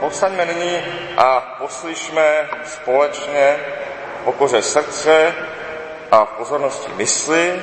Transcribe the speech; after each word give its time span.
povstaňme 0.00 0.46
nyní 0.46 0.78
a 1.16 1.40
poslyšme 1.58 2.48
společně 2.64 3.56
pokoře 4.24 4.62
srdce 4.62 5.34
a 6.10 6.24
v 6.24 6.28
pozornosti 6.28 6.92
mysli 6.96 7.62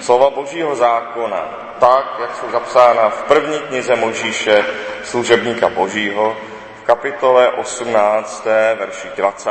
slova 0.00 0.30
Božího 0.30 0.76
zákona, 0.76 1.74
tak, 1.80 2.16
jak 2.20 2.36
jsou 2.36 2.50
zapsána 2.50 3.08
v 3.08 3.22
první 3.22 3.58
knize 3.58 3.96
Možíše, 3.96 4.64
služebníka 5.04 5.68
Božího, 5.68 6.36
v 6.82 6.84
kapitole 6.84 7.50
18, 7.50 8.44
verši 8.78 9.08
20. 9.16 9.50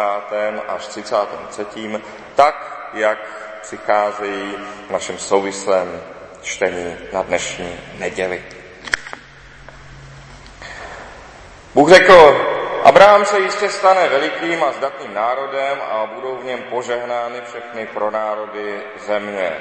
až 0.68 0.88
33. 0.88 2.02
tak, 2.36 2.90
jak 2.94 3.18
přicházejí 3.62 4.56
v 4.88 4.92
našem 4.92 5.18
souvislém 5.18 6.02
čtení 6.42 6.98
na 7.14 7.22
dnešní 7.22 7.80
neděli. 8.00 8.61
Bůh 11.76 11.90
řekl, 11.90 12.48
Abraham 12.84 13.26
se 13.26 13.40
jistě 13.40 13.70
stane 13.70 14.10
velikým 14.10 14.64
a 14.64 14.72
zdatným 14.72 15.14
národem 15.14 15.78
a 15.92 16.06
budou 16.16 16.36
v 16.36 16.46
něm 16.46 16.64
požehnány 16.64 17.42
všechny 17.50 17.86
pronárody 17.86 18.82
země. 19.08 19.52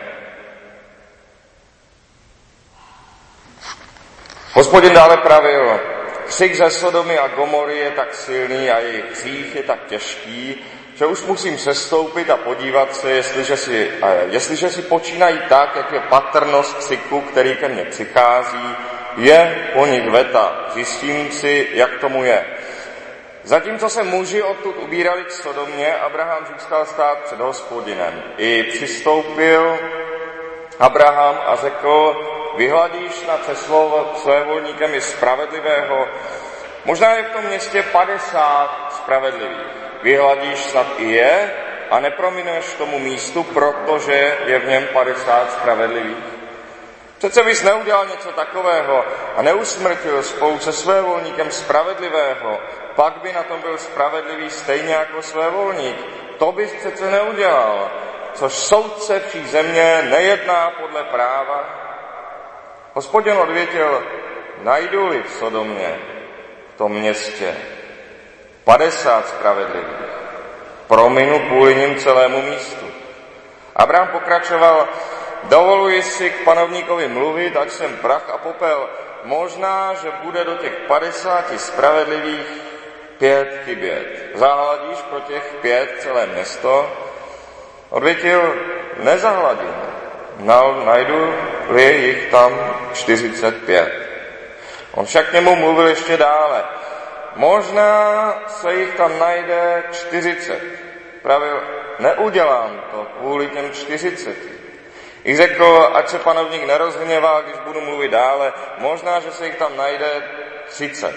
Hospodin 4.52 4.94
dále 4.94 5.16
pravil, 5.16 5.80
křik 6.26 6.54
ze 6.54 6.70
Sodomy 6.70 7.18
a 7.18 7.28
Gomory 7.28 7.78
je 7.78 7.90
tak 7.90 8.14
silný 8.14 8.70
a 8.70 8.78
jejich 8.78 9.10
hřích 9.10 9.56
je 9.56 9.62
tak 9.62 9.78
těžký, 9.86 10.64
že 10.94 11.06
už 11.06 11.22
musím 11.22 11.58
sestoupit 11.58 12.30
a 12.30 12.36
podívat 12.36 12.96
se, 12.96 13.10
jestliže 13.10 13.56
si, 13.56 13.90
jestliže 14.30 14.70
si 14.70 14.82
počínají 14.82 15.40
tak, 15.48 15.76
jak 15.76 15.92
je 15.92 16.00
patrnost 16.00 16.76
křiku, 16.78 17.20
který 17.20 17.56
ke 17.56 17.68
mně 17.68 17.84
přichází, 17.84 18.76
je 19.16 19.70
po 19.74 19.86
nich 19.86 20.10
veta. 20.10 20.64
Zjistím 20.72 21.30
si, 21.30 21.68
jak 21.72 21.98
tomu 21.98 22.24
je. 22.24 22.44
Zatímco 23.42 23.88
se 23.88 24.02
muži 24.02 24.42
odtud 24.42 24.76
ubírali 24.76 25.24
k 25.24 25.30
Sodomě, 25.30 25.94
Abraham 25.94 26.46
zůstal 26.52 26.86
stát 26.86 27.18
před 27.24 27.40
hospodinem. 27.40 28.22
I 28.36 28.62
přistoupil 28.62 29.78
Abraham 30.78 31.38
a 31.46 31.56
řekl, 31.56 32.14
vyhladíš 32.56 33.26
na 33.26 33.38
své 34.14 34.44
volníkem 34.44 34.94
i 34.94 35.00
spravedlivého. 35.00 36.08
Možná 36.84 37.14
je 37.14 37.22
v 37.22 37.30
tom 37.30 37.44
městě 37.44 37.82
50 37.82 38.92
spravedlivých. 38.92 39.66
Vyhladíš 40.02 40.58
snad 40.58 40.86
i 40.98 41.12
je 41.12 41.52
a 41.90 42.00
neprominuješ 42.00 42.74
tomu 42.74 42.98
místu, 42.98 43.42
protože 43.42 44.38
je 44.46 44.58
v 44.58 44.68
něm 44.68 44.86
50 44.92 45.52
spravedlivých. 45.52 46.39
Přece 47.20 47.42
bys 47.42 47.62
neudělal 47.62 48.06
něco 48.06 48.28
takového 48.28 49.04
a 49.36 49.42
neusmrtil 49.42 50.22
spolu 50.22 50.58
se 50.58 50.72
svévolníkem 50.72 51.50
spravedlivého, 51.50 52.58
pak 52.94 53.16
by 53.22 53.32
na 53.32 53.42
tom 53.42 53.60
byl 53.60 53.78
spravedlivý 53.78 54.50
stejně 54.50 54.92
jako 54.94 55.22
svévolník. 55.22 55.96
To 56.38 56.52
bys 56.52 56.72
přece 56.72 57.10
neudělal, 57.10 57.90
což 58.34 58.52
soudce 58.52 59.20
vší 59.20 59.46
země 59.46 60.08
nejedná 60.10 60.70
podle 60.70 61.04
práva. 61.04 61.64
Hospodin 62.94 63.36
odvětil, 63.36 64.02
najdu-li 64.62 65.22
v 65.22 65.30
Sodomě, 65.30 65.98
v 66.74 66.78
tom 66.78 66.92
městě, 66.92 67.56
50 68.64 69.28
spravedlivých, 69.28 70.10
prominu 70.86 71.38
kvůli 71.38 71.74
ním 71.74 71.96
celému 71.96 72.42
místu. 72.42 72.86
Abraham 73.76 74.08
pokračoval, 74.08 74.88
Dovoluji 75.42 76.02
si 76.02 76.30
k 76.30 76.44
panovníkovi 76.44 77.08
mluvit, 77.08 77.56
ať 77.56 77.70
jsem 77.70 77.96
prach 77.96 78.30
a 78.32 78.38
popel. 78.38 78.88
Možná, 79.24 79.94
že 79.94 80.12
bude 80.22 80.44
do 80.44 80.54
těch 80.54 80.72
50 80.72 81.60
spravedlivých 81.60 82.46
pět 83.18 83.60
chybět. 83.64 84.30
Zahladíš 84.34 84.98
pro 85.10 85.20
těch 85.20 85.54
pět 85.60 85.94
celé 85.98 86.26
město? 86.26 86.92
Odvětil, 87.90 88.54
nezahladím. 89.02 89.74
Najdu 90.84 91.34
jich 91.76 92.30
tam 92.30 92.76
45. 92.92 93.92
On 94.94 95.04
však 95.04 95.28
k 95.28 95.32
němu 95.32 95.56
mluvil 95.56 95.86
ještě 95.86 96.16
dále. 96.16 96.64
Možná 97.36 98.34
se 98.46 98.74
jich 98.74 98.94
tam 98.94 99.18
najde 99.18 99.82
40. 99.92 100.62
Pravil, 101.22 101.62
neudělám 101.98 102.80
to 102.90 103.06
kvůli 103.18 103.48
těm 103.48 103.72
40. 103.72 104.59
I 105.24 105.36
řekl, 105.36 105.90
ať 105.94 106.08
se 106.08 106.18
panovník 106.18 106.66
nerozhněvá, 106.66 107.40
když 107.40 107.56
budu 107.56 107.80
mluvit 107.80 108.10
dále, 108.10 108.52
možná, 108.78 109.20
že 109.20 109.30
se 109.30 109.46
jich 109.46 109.56
tam 109.56 109.76
najde 109.76 110.22
30. 110.68 111.14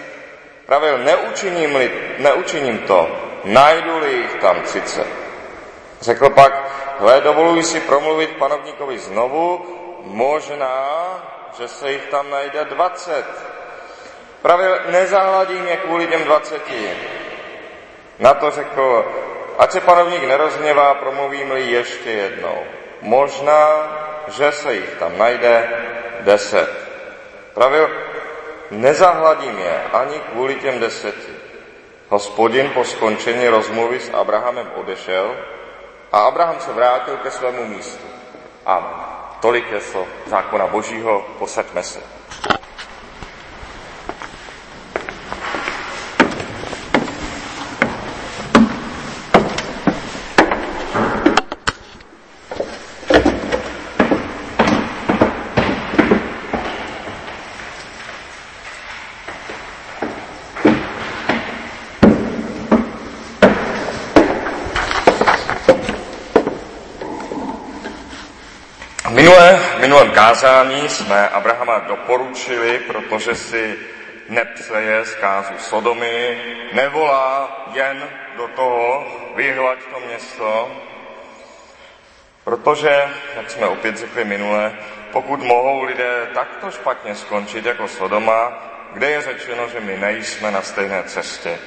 Pravil, 0.66 0.98
neučiním, 0.98 1.76
li, 1.76 1.92
neučiním 2.18 2.80
to, 2.80 3.12
najdu-li 3.44 4.14
jich 4.14 4.36
tam 4.36 4.62
30. 4.62 5.08
Řekl 6.02 6.30
pak, 6.30 6.64
hle, 7.00 7.22
dovoluji 7.22 7.64
si 7.64 7.80
promluvit 7.80 8.38
panovníkovi 8.38 9.00
znovu, 9.00 9.66
možná, 10.04 11.00
že 11.58 11.68
se 11.68 11.92
jich 11.92 12.06
tam 12.06 12.30
najde 12.30 12.66
20. 12.66 13.26
Pravil, 14.42 14.80
nezahladím 14.90 15.68
je 15.68 15.78
kvůli 15.78 16.08
těm 16.08 16.24
20. 16.24 16.62
Na 18.20 18.34
to 18.34 18.52
řekl, 18.52 19.12
ať 19.58 19.72
se 19.72 19.82
panovník 19.82 20.24
nerozhněvá, 20.24 20.94
promluvím-li 20.94 21.62
ještě 21.62 22.12
jednou. 22.12 22.64
Možná, 23.04 23.70
že 24.28 24.52
se 24.52 24.74
jich 24.74 24.96
tam 25.00 25.18
najde 25.18 25.70
deset. 26.20 26.70
Pravil, 27.54 27.90
nezahladím 28.72 29.58
je 29.60 29.84
ani 29.94 30.20
kvůli 30.20 30.56
těm 30.56 30.80
deseti. 30.80 31.34
Hospodin 32.10 32.70
po 32.70 32.84
skončení 32.84 33.48
rozmluvy 33.48 34.00
s 34.00 34.14
Abrahamem 34.14 34.72
odešel 34.76 35.36
a 36.12 36.20
Abraham 36.20 36.60
se 36.60 36.74
vrátil 36.74 37.18
ke 37.18 37.32
svému 37.32 37.66
místu. 37.66 38.08
Amen. 38.66 38.96
Tolik 39.42 39.72
je 39.72 39.80
to 39.80 40.08
zákona 40.26 40.68
Božího, 40.68 41.26
posaďme 41.40 41.84
se. 41.84 42.00
Minule, 69.14 69.60
minulém 69.80 70.12
kázání 70.34 70.90
jsme 70.90 71.30
Abrahama 71.30 71.80
doporučili, 71.80 72.80
protože 72.80 73.36
si 73.36 73.78
nepřeje 74.30 75.06
zkázu 75.06 75.54
Sodomy, 75.58 76.42
nevolá 76.74 77.66
jen 77.74 78.10
do 78.38 78.48
toho 78.48 79.08
vyhlaď 79.36 79.78
to 79.94 80.00
město, 80.00 80.72
protože, 82.44 83.04
jak 83.36 83.52
jsme 83.52 83.68
opět 83.68 83.98
řekli 83.98 84.26
minule, 84.26 84.74
pokud 85.12 85.44
mohou 85.44 85.84
lidé 85.84 86.28
takto 86.34 86.72
špatně 86.72 87.16
skončit 87.16 87.66
jako 87.66 87.88
Sodoma, 87.88 88.54
kde 88.94 89.12
je 89.12 89.22
řečeno, 89.22 89.68
že 89.68 89.80
my 89.80 89.98
nejsme 89.98 90.52
na 90.52 90.62
stejné 90.62 91.04
cestě. 91.04 91.60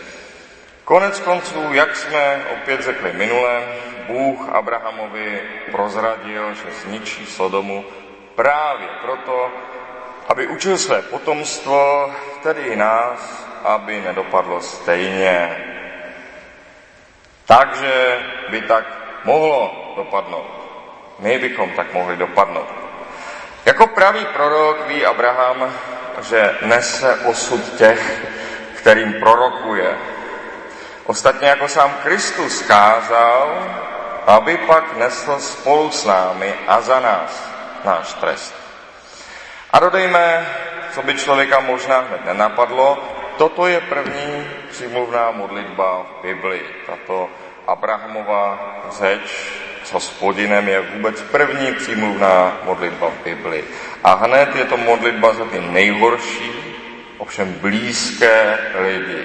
Konec 0.84 1.21
konců, 1.21 1.72
jak 1.72 1.97
jsme 1.97 2.44
opět 2.53 2.81
řekli 2.81 3.12
minule, 3.12 3.62
Bůh 4.06 4.49
Abrahamovi 4.49 5.43
prozradil, 5.71 6.55
že 6.55 6.71
zničí 6.82 7.26
Sodomu 7.26 7.84
právě 8.36 8.88
proto, 9.02 9.50
aby 10.28 10.47
učil 10.47 10.78
své 10.78 11.02
potomstvo, 11.02 12.10
tedy 12.42 12.62
i 12.62 12.76
nás, 12.76 13.47
aby 13.64 14.00
nedopadlo 14.00 14.61
stejně. 14.61 15.56
Takže 17.46 18.19
by 18.50 18.61
tak 18.61 18.84
mohlo 19.25 19.93
dopadnout. 19.96 20.50
My 21.19 21.38
bychom 21.38 21.70
tak 21.70 21.93
mohli 21.93 22.16
dopadnout. 22.16 22.69
Jako 23.64 23.87
pravý 23.87 24.26
prorok 24.26 24.87
ví 24.87 25.06
Abraham, 25.06 25.72
že 26.20 26.56
nese 26.62 27.14
osud 27.14 27.76
těch, 27.78 28.26
kterým 28.76 29.12
prorokuje. 29.12 29.99
Ostatně 31.06 31.49
jako 31.49 31.69
sám 31.69 31.94
Kristus 32.02 32.62
kázal, 32.62 33.66
aby 34.26 34.56
pak 34.56 34.96
nesl 34.96 35.38
spolu 35.38 35.90
s 35.90 36.05
námi 36.05 36.55
a 36.66 36.81
za 36.81 37.00
nás 37.00 37.56
náš 37.87 38.15
trest. 38.15 38.55
A 39.73 39.79
dodejme, 39.79 40.47
co 40.94 41.03
by 41.03 41.15
člověka 41.15 41.61
možná 41.61 42.00
hned 42.00 42.25
nenapadlo, 42.25 42.99
toto 43.38 43.67
je 43.67 43.81
první 43.81 44.47
přimluvná 44.71 45.31
modlitba 45.31 46.03
v 46.03 46.23
Biblii. 46.23 46.65
Tato 46.87 47.29
Abrahamova 47.67 48.59
řeč 48.99 49.53
s 49.85 49.93
hospodinem 49.93 50.69
je 50.69 50.81
vůbec 50.81 51.23
první 51.23 51.73
přímluvná 51.73 52.59
modlitba 52.65 53.11
v 53.11 53.25
Biblii. 53.25 53.65
A 54.05 54.15
hned 54.15 54.56
je 54.56 54.65
to 54.65 54.77
modlitba 54.77 55.35
za 55.35 55.44
ty 55.44 55.61
nejhorší, 55.61 56.53
ovšem 57.19 57.53
blízké 57.53 58.59
lidi. 58.83 59.23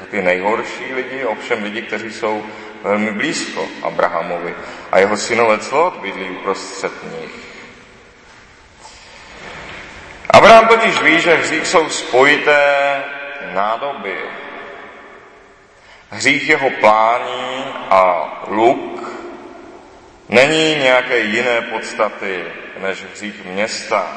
Za 0.00 0.06
ty 0.06 0.22
nejhorší 0.22 0.94
lidi, 0.94 1.24
ovšem 1.24 1.62
lidi, 1.62 1.82
kteří 1.82 2.12
jsou 2.12 2.44
velmi 2.82 3.10
blízko 3.10 3.68
Abrahamovi. 3.82 4.54
A 4.92 4.98
jeho 4.98 5.16
synovec 5.16 5.70
Lot 5.70 5.96
bydlí 5.96 6.30
uprostřed 6.30 6.92
nich. 7.20 7.53
Abraham 10.34 10.68
totiž 10.68 11.02
ví, 11.02 11.20
že 11.20 11.34
hřích 11.34 11.66
jsou 11.66 11.88
spojité 11.88 13.02
nádoby. 13.52 14.16
Hřích 16.10 16.48
jeho 16.48 16.70
plání 16.70 17.64
a 17.90 18.32
luk 18.48 19.12
není 20.28 20.74
nějaké 20.74 21.18
jiné 21.18 21.60
podstaty 21.60 22.44
než 22.80 23.04
hřích 23.04 23.44
města. 23.44 24.16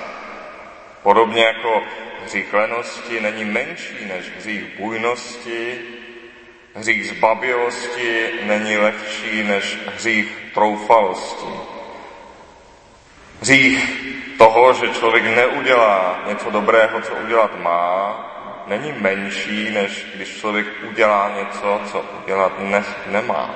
Podobně 1.03 1.43
jako 1.43 1.83
hřích 2.23 2.53
lenosti 2.53 3.19
není 3.21 3.45
menší 3.45 4.05
než 4.05 4.31
hřích 4.37 4.63
bujnosti, 4.79 5.81
hřích 6.75 7.09
zbabilosti 7.09 8.29
není 8.43 8.77
lehčí 8.77 9.43
než 9.43 9.77
hřích 9.95 10.37
troufalosti. 10.53 11.76
Hřích 13.41 14.07
toho, 14.37 14.73
že 14.73 14.89
člověk 14.89 15.23
neudělá 15.23 16.19
něco 16.27 16.49
dobrého, 16.49 17.01
co 17.01 17.13
udělat 17.13 17.59
má, 17.59 18.23
není 18.67 18.93
menší, 18.99 19.69
než 19.69 20.05
když 20.15 20.37
člověk 20.39 20.67
udělá 20.89 21.31
něco, 21.37 21.81
co 21.91 22.05
udělat 22.23 22.51
ne, 22.59 22.83
nemá. 23.07 23.49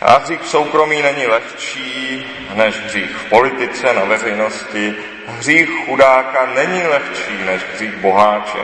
A 0.00 0.18
hřích 0.18 0.40
v 0.40 0.48
soukromí 0.48 1.02
není 1.02 1.26
lehčí 1.26 2.26
než 2.54 2.80
hřích 2.80 3.10
v 3.10 3.28
politice, 3.28 3.92
na 3.94 4.04
veřejnosti. 4.04 4.94
Hřích 5.26 5.70
chudáka 5.86 6.46
není 6.46 6.82
lehčí 6.82 7.44
než 7.46 7.62
hřích 7.74 7.96
boháče. 7.96 8.58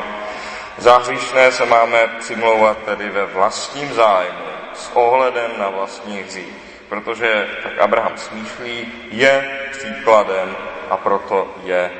Za 0.78 0.99
hříšné 0.99 1.52
se 1.52 1.67
máme 1.67 2.08
přimlouvat 2.19 2.78
tedy 2.84 3.11
ve 3.11 3.26
vlastním 3.26 3.93
zájmu, 3.93 4.50
s 4.75 4.90
ohledem 4.94 5.50
na 5.58 5.69
vlastní 5.69 6.20
hřích. 6.20 6.59
Protože, 6.90 7.46
tak 7.62 7.78
Abraham 7.78 8.19
smýšlí, 8.19 8.92
je 9.10 9.58
příkladem 9.70 10.56
a 10.90 10.96
proto 10.96 11.54
je 11.64 11.90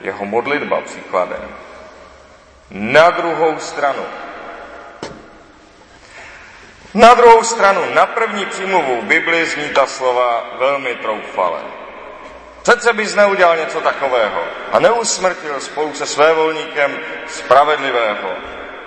jeho 0.00 0.24
modlitba 0.24 0.80
příkladem. 0.80 1.48
Na 2.70 3.10
druhou 3.10 3.58
stranu, 3.58 4.04
na 6.94 7.14
druhou 7.14 7.44
stranu, 7.44 7.94
na 7.94 8.06
první 8.06 8.46
přímluvu 8.46 9.00
v 9.00 9.04
Bibli 9.04 9.46
zní 9.46 9.68
ta 9.68 9.86
slova 9.86 10.44
velmi 10.58 10.94
troufale. 10.94 11.60
Přece 12.62 12.92
bys 12.92 13.14
neudělal 13.14 13.56
něco 13.56 13.80
takového 13.80 14.44
a 14.72 14.78
neusmrtil 14.78 15.60
spolu 15.60 15.94
se 15.94 16.06
svévolníkem 16.06 16.98
spravedlivého. 17.26 18.30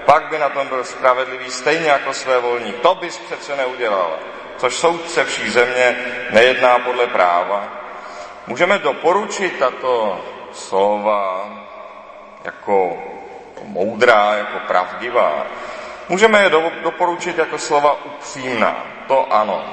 Pak 0.06 0.30
by 0.30 0.38
na 0.38 0.50
tom 0.50 0.68
byl 0.68 0.84
spravedlivý 0.84 1.52
stejně 1.52 1.90
jako 1.90 2.14
svévolník. 2.14 2.80
To 2.80 2.96
bys 2.96 3.18
přece 3.18 3.56
neudělal. 3.56 4.20
Což 4.62 4.76
soudce 4.76 5.26
vší 5.26 5.50
země 5.50 5.98
nejedná 6.30 6.80
podle 6.80 7.08
práva. 7.08 7.64
Můžeme 8.48 8.80
doporučit 8.80 9.60
tato 9.60 10.22
slova 10.54 11.50
jako 12.44 12.98
moudrá, 13.64 14.34
jako 14.34 14.60
pravdivá. 14.68 15.46
Můžeme 16.10 16.44
je 16.44 16.50
do, 16.50 16.72
doporučit 16.84 17.38
jako 17.38 17.58
slova 17.58 18.06
upřímná. 18.06 18.86
To 19.08 19.34
ano, 19.34 19.66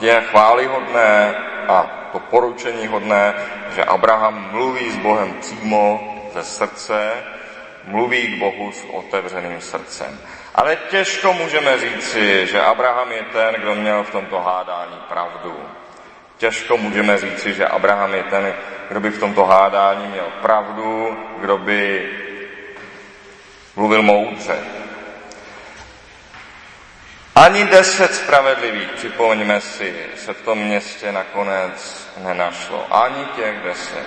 je 0.00 0.20
chválihodné 0.20 1.34
a 1.68 1.86
to 2.12 2.18
poručení 2.18 2.86
hodné, 2.86 3.34
že 3.74 3.84
Abraham 3.84 4.48
mluví 4.50 4.90
s 4.90 4.96
Bohem 4.96 5.34
přímo 5.34 6.14
ze 6.32 6.44
srdce, 6.44 7.10
mluví 7.84 8.36
k 8.36 8.38
Bohu 8.38 8.72
s 8.72 8.84
otevřeným 8.92 9.60
srdcem. 9.60 10.18
Ale 10.54 10.76
těžko 10.76 11.32
můžeme 11.32 11.78
říci, 11.78 12.46
že 12.46 12.60
Abraham 12.60 13.12
je 13.12 13.22
ten, 13.22 13.54
kdo 13.54 13.74
měl 13.74 14.02
v 14.04 14.10
tomto 14.10 14.40
hádání 14.40 14.96
pravdu. 15.08 15.60
Těžko 16.36 16.76
můžeme 16.76 17.18
říci, 17.18 17.54
že 17.54 17.66
Abraham 17.66 18.14
je 18.14 18.22
ten, 18.22 18.54
kdo 18.88 19.00
by 19.00 19.10
v 19.10 19.20
tomto 19.20 19.44
hádání 19.44 20.06
měl 20.06 20.26
pravdu, 20.42 21.18
kdo 21.40 21.58
by 21.58 22.10
mluvil 23.76 24.02
moudře. 24.02 24.58
Ani 27.34 27.64
deset 27.64 28.14
spravedlivých, 28.14 28.88
připomeňme 28.88 29.60
si, 29.60 30.06
se 30.16 30.32
v 30.32 30.42
tom 30.42 30.58
městě 30.58 31.12
nakonec 31.12 32.08
nenašlo. 32.16 32.86
Ani 32.90 33.24
těch 33.24 33.60
deset. 33.62 34.06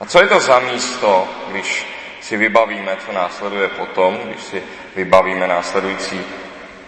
A 0.00 0.06
co 0.06 0.22
je 0.22 0.28
to 0.28 0.40
za 0.40 0.58
místo, 0.58 1.28
když 1.48 1.99
si 2.20 2.36
vybavíme, 2.36 2.96
co 3.06 3.12
následuje 3.12 3.68
potom, 3.68 4.18
když 4.24 4.42
si 4.42 4.62
vybavíme 4.96 5.46
následující 5.46 6.26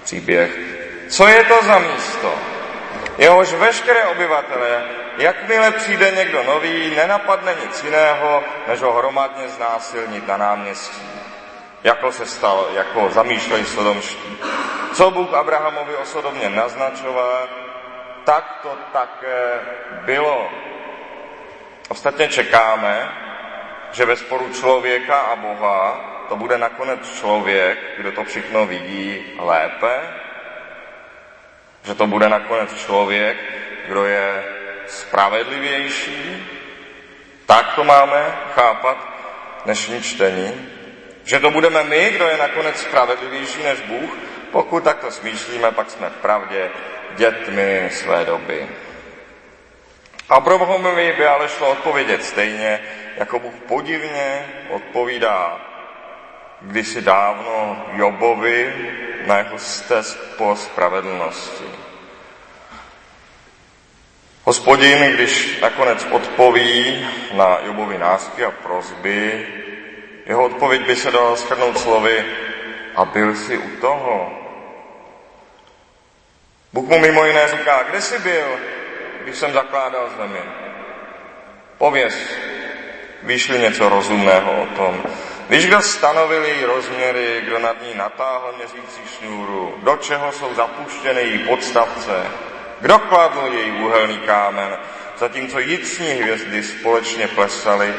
příběh? 0.04 0.58
Co 1.08 1.26
je 1.26 1.44
to 1.44 1.62
za 1.62 1.78
místo? 1.78 2.34
Jehož 3.18 3.52
veškeré 3.52 4.04
obyvatele, 4.04 4.82
jakmile 5.18 5.70
přijde 5.70 6.10
někdo 6.10 6.42
nový, 6.42 6.96
nenapadne 6.96 7.54
nic 7.64 7.84
jiného, 7.84 8.42
než 8.68 8.80
ho 8.80 8.92
hromadně 8.92 9.48
znásilnit 9.48 10.28
na 10.28 10.36
náměstí 10.36 11.22
jako 11.84 12.12
se 12.12 12.26
stalo, 12.26 12.68
jako 12.74 13.10
zamýšleli 13.10 13.64
sodomští. 13.64 14.38
Co 14.92 15.10
Bůh 15.10 15.34
Abrahamovi 15.34 15.96
o 15.96 16.04
Sodomě 16.04 16.48
naznačoval, 16.48 17.48
tak 18.24 18.58
to 18.62 18.76
také 18.92 19.60
bylo. 20.04 20.48
Ostatně 21.88 22.28
čekáme, 22.28 23.12
že 23.92 24.04
ve 24.04 24.16
sporu 24.16 24.48
člověka 24.52 25.18
a 25.18 25.36
Boha 25.36 26.00
to 26.28 26.36
bude 26.36 26.58
nakonec 26.58 27.18
člověk, 27.18 27.78
kdo 27.96 28.12
to 28.12 28.24
všechno 28.24 28.66
vidí 28.66 29.24
lépe, 29.38 30.00
že 31.84 31.94
to 31.94 32.06
bude 32.06 32.28
nakonec 32.28 32.74
člověk, 32.74 33.36
kdo 33.88 34.04
je 34.04 34.44
spravedlivější. 34.86 36.48
Tak 37.46 37.74
to 37.74 37.84
máme 37.84 38.36
chápat 38.54 39.08
dnešní 39.64 40.02
čtení. 40.02 40.68
Že 41.24 41.40
to 41.40 41.50
budeme 41.50 41.84
my, 41.84 42.10
kdo 42.10 42.28
je 42.28 42.36
nakonec 42.36 42.80
spravedlivější 42.80 43.62
než 43.62 43.80
Bůh, 43.80 44.16
pokud 44.52 44.84
takto 44.84 45.10
smýšlíme, 45.10 45.70
pak 45.70 45.90
jsme 45.90 46.10
v 46.10 46.16
pravdě 46.22 46.70
dětmi 47.16 47.88
své 47.92 48.24
doby. 48.24 48.68
Abrahamovi 50.28 51.14
by 51.18 51.26
ale 51.26 51.48
šlo 51.48 51.70
odpovědět 51.70 52.24
stejně, 52.24 52.80
jako 53.16 53.38
Bůh 53.38 53.54
podivně 53.68 54.46
odpovídá 54.70 55.60
kdysi 56.62 57.02
dávno 57.02 57.86
Jobovi 57.92 58.74
na 59.26 59.38
jeho 59.38 59.58
stez 59.58 60.14
po 60.38 60.56
spravedlnosti. 60.56 61.64
Hospodin, 64.44 65.12
když 65.14 65.60
nakonec 65.60 66.06
odpoví 66.10 67.08
na 67.32 67.58
Jobovi 67.64 67.98
násky 67.98 68.44
a 68.44 68.50
prozby, 68.50 69.48
jeho 70.26 70.44
odpověď 70.44 70.86
by 70.86 70.96
se 70.96 71.10
dala 71.10 71.36
schrnout 71.36 71.78
slovy 71.78 72.24
a 72.96 73.04
byl 73.04 73.34
jsi 73.34 73.58
u 73.58 73.80
toho. 73.80 74.38
Bůh 76.72 76.88
mu 76.88 76.98
mimo 76.98 77.24
jiné 77.24 77.48
říká, 77.48 77.82
kde 77.82 78.00
jsi 78.00 78.18
byl, 78.18 78.46
když 79.22 79.36
jsem 79.36 79.52
zakládal 79.52 80.10
zemi. 80.16 80.40
Pověz, 81.78 82.14
vyšli 83.22 83.58
něco 83.58 83.88
rozumného 83.88 84.62
o 84.62 84.66
tom. 84.66 85.02
Když 85.48 85.66
kdo 85.66 85.82
stanovil 85.82 86.44
její 86.44 86.64
rozměry, 86.64 87.42
kdo 87.44 87.58
nad 87.58 87.82
ní 87.82 87.94
natáhl 87.94 88.54
měřící 88.56 89.00
šňůru, 89.18 89.74
do 89.82 89.96
čeho 89.96 90.32
jsou 90.32 90.54
zapuštěny 90.54 91.20
její 91.20 91.38
podstavce, 91.38 92.26
kdo 92.80 92.98
kladl 92.98 93.50
její 93.52 93.72
úhelný 93.72 94.18
kámen, 94.18 94.76
zatímco 95.18 95.58
jicní 95.58 96.08
hvězdy 96.08 96.62
společně 96.62 97.28
plesaly 97.28 97.94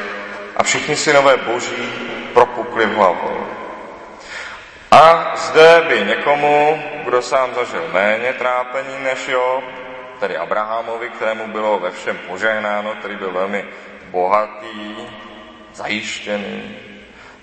a 0.56 0.62
všichni 0.62 0.96
synové 0.96 1.36
boží 1.36 1.92
propukli 2.32 2.86
v 2.86 2.94
hlavu. 2.94 3.46
A 4.90 5.32
zde 5.36 5.84
by 5.88 6.04
někomu, 6.04 6.82
kdo 7.04 7.22
sám 7.22 7.54
zažil 7.54 7.90
méně 7.92 8.32
trápení 8.32 8.94
než 9.04 9.28
jo, 9.28 9.62
tedy 10.20 10.36
Abrahamovi, 10.36 11.08
kterému 11.08 11.46
bylo 11.46 11.78
ve 11.78 11.90
všem 11.90 12.18
požehnáno, 12.18 12.94
který 12.94 13.16
byl 13.16 13.32
velmi 13.32 13.64
bohatý, 14.14 14.96
zajištěný. 15.74 16.76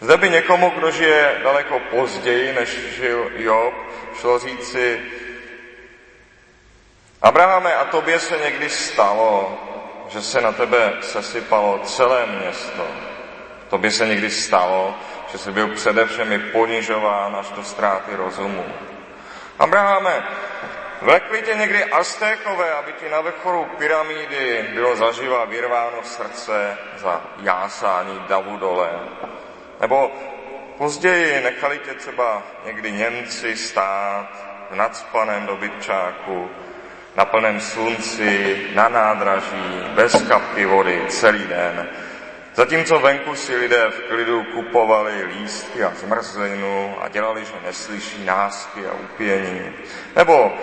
Zde 0.01 0.17
by 0.17 0.29
někomu, 0.29 0.69
kdo 0.69 0.91
žije 0.91 1.39
daleko 1.43 1.79
později, 1.79 2.53
než 2.53 2.69
žil 2.95 3.31
Job, 3.35 3.73
šlo 4.19 4.39
říci, 4.39 5.01
Abrahame, 7.21 7.75
a 7.75 7.85
tobě 7.85 8.19
se 8.19 8.37
někdy 8.37 8.69
stalo, 8.69 9.59
že 10.09 10.21
se 10.21 10.41
na 10.41 10.51
tebe 10.51 10.93
sesypalo 11.01 11.79
celé 11.83 12.25
město. 12.25 12.87
Tobě 13.69 13.91
se 13.91 14.07
někdy 14.07 14.29
stalo, 14.29 14.95
že 15.31 15.37
jsi 15.37 15.51
byl 15.51 15.67
především 15.67 16.43
ponižován 16.51 17.35
až 17.35 17.51
do 17.51 17.63
ztráty 17.63 18.15
rozumu. 18.15 18.65
Abrahame, 19.59 20.23
vlekli 21.01 21.41
tě 21.41 21.55
někdy 21.55 21.84
Aztékové, 21.84 22.74
aby 22.74 22.93
ti 22.93 23.10
na 23.10 23.22
vrcholu 23.22 23.65
pyramídy 23.77 24.70
bylo 24.74 24.96
zaživa 24.96 25.46
vyrváno 25.46 26.03
srdce 26.03 26.77
za 26.98 27.22
jásání 27.43 28.22
davu 28.27 28.58
dole. 28.58 28.89
Nebo 29.81 30.12
Později 30.81 31.43
nechali 31.43 31.79
tě 31.79 31.93
třeba 31.93 32.43
někdy 32.65 32.91
Němci 32.91 33.58
stát 33.58 34.27
v 34.72 34.75
nadspaném 34.75 35.46
dobytčáku, 35.46 36.50
na 37.15 37.25
plném 37.25 37.60
slunci, 37.60 38.58
na 38.74 38.89
nádraží, 38.89 39.84
bez 39.96 40.27
kapky 40.27 40.65
vody, 40.65 41.01
celý 41.10 41.48
den. 41.48 41.89
Zatímco 42.55 43.00
venku 43.00 43.36
si 43.36 43.55
lidé 43.55 43.89
v 43.89 44.01
klidu 44.01 44.43
kupovali 44.43 45.24
lístky 45.24 45.84
a 45.84 45.91
zmrzlinu 45.96 46.96
a 47.01 47.08
dělali, 47.08 47.46
že 47.46 47.53
neslyší 47.65 48.25
násky 48.25 48.88
a 48.88 48.93
upění. 48.93 49.74
Nebo 50.15 50.53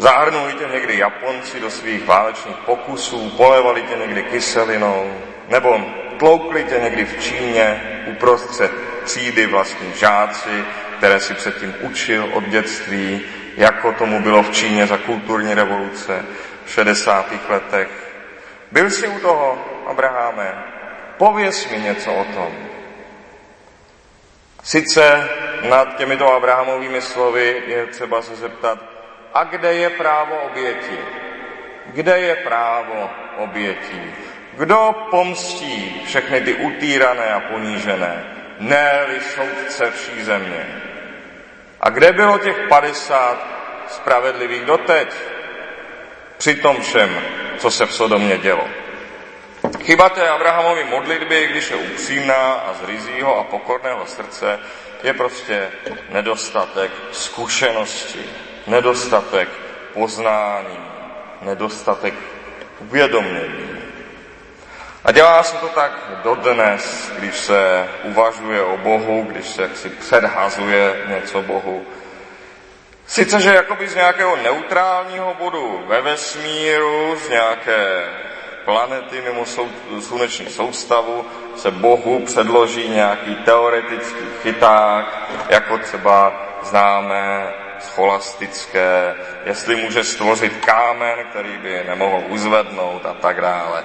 zahrnuli 0.00 0.52
tě 0.52 0.68
někdy 0.72 0.98
Japonci 0.98 1.60
do 1.60 1.70
svých 1.70 2.06
válečných 2.06 2.56
pokusů, 2.56 3.30
polevali 3.36 3.82
tě 3.82 3.96
někdy 3.96 4.22
kyselinou, 4.22 5.12
nebo 5.48 5.80
tloukli 6.18 6.64
tě 6.64 6.78
někdy 6.82 7.04
v 7.04 7.22
Číně 7.22 7.82
uprostřed 8.06 8.70
třídy 9.04 9.46
vlastní 9.46 9.92
žáci, 9.94 10.64
které 10.98 11.20
si 11.20 11.34
předtím 11.34 11.74
učil 11.80 12.30
od 12.32 12.44
dětství, 12.44 13.20
jako 13.56 13.92
tomu 13.92 14.20
bylo 14.20 14.42
v 14.42 14.50
Číně 14.50 14.86
za 14.86 14.96
kulturní 14.98 15.54
revoluce 15.54 16.24
v 16.64 16.70
60. 16.70 17.26
letech. 17.48 17.88
Byl 18.72 18.90
jsi 18.90 19.08
u 19.08 19.20
toho, 19.20 19.64
Abraháme? 19.86 20.64
Pověz 21.18 21.70
mi 21.70 21.78
něco 21.78 22.14
o 22.14 22.24
tom. 22.24 22.52
Sice 24.62 25.28
nad 25.68 25.96
těmito 25.96 26.32
Abrahamovými 26.32 27.00
slovy 27.00 27.62
je 27.66 27.86
třeba 27.86 28.22
se 28.22 28.36
zeptat, 28.36 28.89
a 29.34 29.44
kde 29.44 29.74
je 29.74 29.90
právo 29.90 30.36
oběti? 30.36 30.98
Kde 31.86 32.18
je 32.18 32.36
právo 32.36 33.10
obětí? 33.36 34.14
Kdo 34.52 34.94
pomstí 35.10 36.02
všechny 36.06 36.40
ty 36.40 36.54
utýrané 36.54 37.32
a 37.32 37.40
ponížené? 37.40 38.24
Ne-li 38.58 39.20
soudce 39.20 39.90
vší 39.90 40.22
země. 40.22 40.66
A 41.80 41.90
kde 41.90 42.12
bylo 42.12 42.38
těch 42.38 42.56
50 42.68 43.46
spravedlivých 43.88 44.64
doteď? 44.64 45.14
Při 46.36 46.54
tom 46.54 46.80
všem, 46.80 47.20
co 47.58 47.70
se 47.70 47.86
v 47.86 47.94
Sodomě 47.94 48.38
dělo. 48.38 48.68
Chyba 49.82 50.08
té 50.08 50.28
Abrahamovy 50.28 50.84
modlitby, 50.84 51.46
když 51.46 51.70
je 51.70 51.76
upřímná 51.76 52.52
a 52.52 52.74
z 52.74 52.80
a 53.24 53.44
pokorného 53.44 54.06
srdce, 54.06 54.58
je 55.02 55.14
prostě 55.14 55.70
nedostatek 56.08 56.90
zkušenosti, 57.12 58.24
nedostatek 58.70 59.48
poznání, 59.94 60.78
nedostatek 61.42 62.14
uvědomění. 62.80 63.70
A 65.04 65.12
dělá 65.12 65.42
se 65.42 65.56
to 65.56 65.68
tak 65.68 65.92
dodnes, 66.22 67.12
když 67.18 67.36
se 67.36 67.88
uvažuje 68.02 68.62
o 68.62 68.76
Bohu, 68.76 69.26
když 69.30 69.46
se 69.46 69.70
si 69.74 69.88
předhazuje 69.88 71.04
něco 71.08 71.42
Bohu. 71.42 71.86
Sice, 73.06 73.40
že 73.40 73.54
jakoby 73.54 73.88
z 73.88 73.94
nějakého 73.94 74.36
neutrálního 74.36 75.36
bodu 75.38 75.84
ve 75.86 76.00
vesmíru, 76.00 77.16
z 77.16 77.28
nějaké 77.28 78.04
planety 78.64 79.22
mimo 79.22 79.44
sluneční 80.00 80.46
soustavu 80.46 81.24
se 81.56 81.70
Bohu 81.70 82.20
předloží 82.20 82.88
nějaký 82.88 83.34
teoretický 83.34 84.24
chyták, 84.42 85.30
jako 85.48 85.78
třeba 85.78 86.32
známe 86.62 87.52
scholastické, 87.82 89.14
jestli 89.44 89.76
může 89.76 90.04
stvořit 90.04 90.64
kámen, 90.64 91.18
který 91.30 91.58
by 91.58 91.84
nemohl 91.86 92.22
uzvednout 92.28 93.06
a 93.06 93.14
tak 93.14 93.40
dále. 93.40 93.84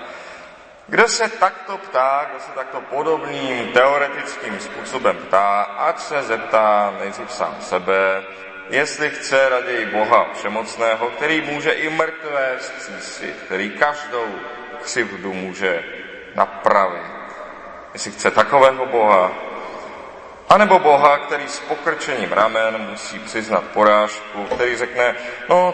Kdo 0.88 1.08
se 1.08 1.30
takto 1.30 1.78
ptá, 1.78 2.28
kdo 2.30 2.40
se 2.40 2.52
takto 2.52 2.82
podobným 2.82 3.68
teoretickým 3.68 4.60
způsobem 4.60 5.18
ptá, 5.18 5.62
ať 5.62 6.00
se 6.00 6.24
zeptá 6.24 6.94
nejdřív 7.00 7.32
sám 7.32 7.56
sebe, 7.60 8.24
jestli 8.70 9.10
chce 9.10 9.50
raději 9.50 9.86
Boha 9.86 10.24
přemocného, 10.24 11.08
který 11.08 11.42
může 11.42 11.72
i 11.72 11.90
mrtvé 11.90 12.58
zcísit, 12.60 13.36
který 13.46 13.70
každou 13.70 14.26
křivdu 14.84 15.34
může 15.34 15.84
napravit. 16.36 17.12
Jestli 17.94 18.12
chce 18.12 18.32
takového 18.32 18.86
Boha, 18.86 19.32
anebo 20.50 20.80
Boha, 20.80 21.18
který 21.18 21.48
s 21.48 21.60
pokrčením 21.60 22.32
ramen 22.32 22.88
musí 22.90 23.20
přiznat 23.20 23.64
porážku, 23.64 24.44
který 24.44 24.78
řekne, 24.78 25.16
no 25.50 25.74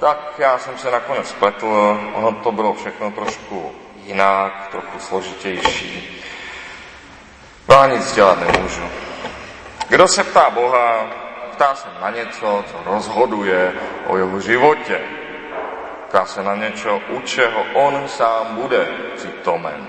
tak 0.00 0.34
já 0.38 0.58
jsem 0.58 0.78
se 0.78 0.90
nakonec 0.90 1.28
spletl, 1.28 2.00
ono 2.14 2.32
to 2.32 2.52
bylo 2.52 2.74
všechno 2.74 3.10
trošku 3.10 3.74
jinak, 4.04 4.68
trochu 4.70 4.98
složitější. 4.98 6.22
Já 7.68 7.86
nic 7.86 8.12
dělat 8.14 8.38
nemůžu. 8.40 8.82
Kdo 9.88 10.08
se 10.08 10.24
ptá 10.24 10.50
Boha, 10.50 11.06
ptá 11.52 11.74
se 11.74 11.88
na 12.00 12.10
něco, 12.10 12.64
co 12.70 12.90
rozhoduje 12.92 13.72
o 14.06 14.16
jeho 14.16 14.40
životě. 14.40 15.00
Ptá 16.08 16.26
se 16.26 16.42
na 16.42 16.54
něco, 16.54 17.00
u 17.08 17.20
čeho 17.20 17.64
on 17.74 18.08
sám 18.08 18.46
bude 18.50 18.88
přítomen. 19.16 19.86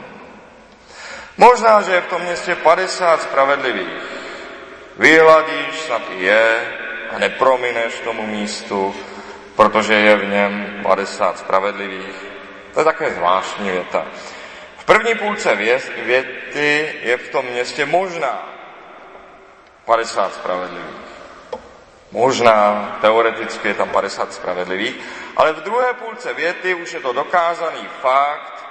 Možná, 1.37 1.81
že 1.81 1.93
je 1.93 2.01
v 2.01 2.07
tom 2.07 2.21
městě 2.21 2.55
50 2.55 3.21
spravedlivých. 3.21 4.16
I 4.99 5.19
je, 6.17 6.73
a 7.11 7.19
nepromineš 7.19 7.99
tomu 7.99 8.27
místu, 8.27 8.95
protože 9.55 9.93
je 9.93 10.15
v 10.15 10.29
něm 10.29 10.79
50 10.83 11.39
spravedlivých. 11.39 12.25
To 12.73 12.79
je 12.79 12.83
také 12.83 13.11
zvláštní 13.11 13.69
věta. 13.69 14.05
V 14.77 14.85
první 14.85 15.15
půlce 15.15 15.55
věty 16.03 16.95
je 17.01 17.17
v 17.17 17.29
tom 17.29 17.45
městě 17.45 17.85
možná 17.85 18.49
50 19.85 20.33
spravedlivých. 20.33 21.07
Možná, 22.11 22.97
teoreticky 23.01 23.67
je 23.67 23.73
tam 23.73 23.89
50 23.89 24.33
spravedlivých, 24.33 24.95
ale 25.35 25.53
v 25.53 25.61
druhé 25.63 25.93
půlce 25.93 26.33
věty 26.33 26.73
už 26.73 26.93
je 26.93 26.99
to 26.99 27.13
dokázaný 27.13 27.87
fakt 28.01 28.66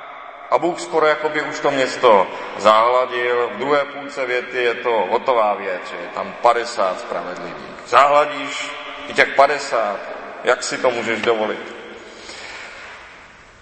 a 0.51 0.59
Bůh 0.59 0.81
skoro 0.81 1.07
jako 1.07 1.29
by 1.29 1.43
už 1.43 1.61
to 1.61 1.71
město 1.71 2.27
zahladil. 2.57 3.51
V 3.55 3.59
druhé 3.59 3.85
půlce 3.85 4.27
věty 4.27 4.63
je 4.63 4.75
to 4.75 5.07
hotová 5.11 5.55
věc, 5.55 5.83
je 6.01 6.09
tam 6.15 6.35
50 6.43 7.01
spravedlivých. 7.01 7.67
Zahladíš 7.87 8.71
i 9.09 9.15
těch 9.15 9.35
50, 9.35 9.97
jak 10.45 10.63
si 10.63 10.79
to 10.79 10.91
můžeš 10.91 11.21
dovolit? 11.21 11.77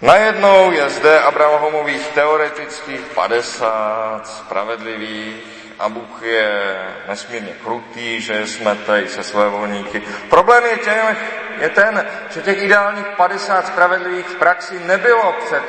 Najednou 0.01 0.71
je 0.71 0.89
zde 0.89 1.19
Abrahamových 1.19 2.07
teoretických 2.07 2.99
50 2.99 4.27
spravedlivých 4.27 5.43
a 5.79 5.89
Bůh 5.89 6.21
je 6.21 6.77
nesmírně 7.07 7.53
krutý, 7.63 8.21
že 8.21 8.33
je 8.33 8.47
smetej 8.47 9.07
se 9.07 9.23
své 9.23 9.49
volníky. 9.49 10.03
Problém 10.29 10.65
je, 10.65 10.77
těm, 10.77 11.17
je 11.59 11.69
ten, 11.69 12.07
že 12.29 12.41
těch 12.41 12.63
ideálních 12.63 13.07
50 13.07 13.67
spravedlivých 13.67 14.27
v 14.27 14.35
praxi 14.35 14.79
nebylo 14.79 15.35
před 15.45 15.63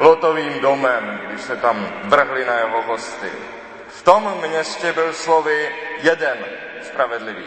Lotovým 0.00 0.60
domem, 0.60 1.20
když 1.26 1.40
se 1.40 1.56
tam 1.56 1.88
vrhli 2.04 2.44
na 2.44 2.54
jeho 2.54 2.82
hosty. 2.82 3.30
V 3.88 4.02
tom 4.02 4.34
městě 4.48 4.92
byl 4.92 5.12
slovy 5.12 5.70
jeden 6.02 6.38
spravedlivý. 6.82 7.44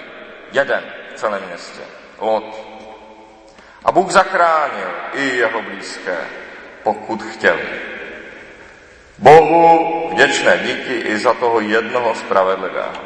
Jeden 0.51 0.83
v 1.15 1.19
celém 1.19 1.43
městě. 1.47 1.81
Lot. 2.19 2.73
A 3.85 3.91
Bůh 3.91 4.11
zachránil 4.11 4.91
i 5.13 5.37
jeho 5.37 5.61
blízké, 5.61 6.17
pokud 6.83 7.23
chtěli. 7.23 7.67
Bohu 9.17 10.09
vděčné 10.11 10.57
díky 10.57 10.93
i 10.93 11.17
za 11.17 11.33
toho 11.33 11.59
jednoho 11.59 12.15
spravedlivého. 12.15 13.01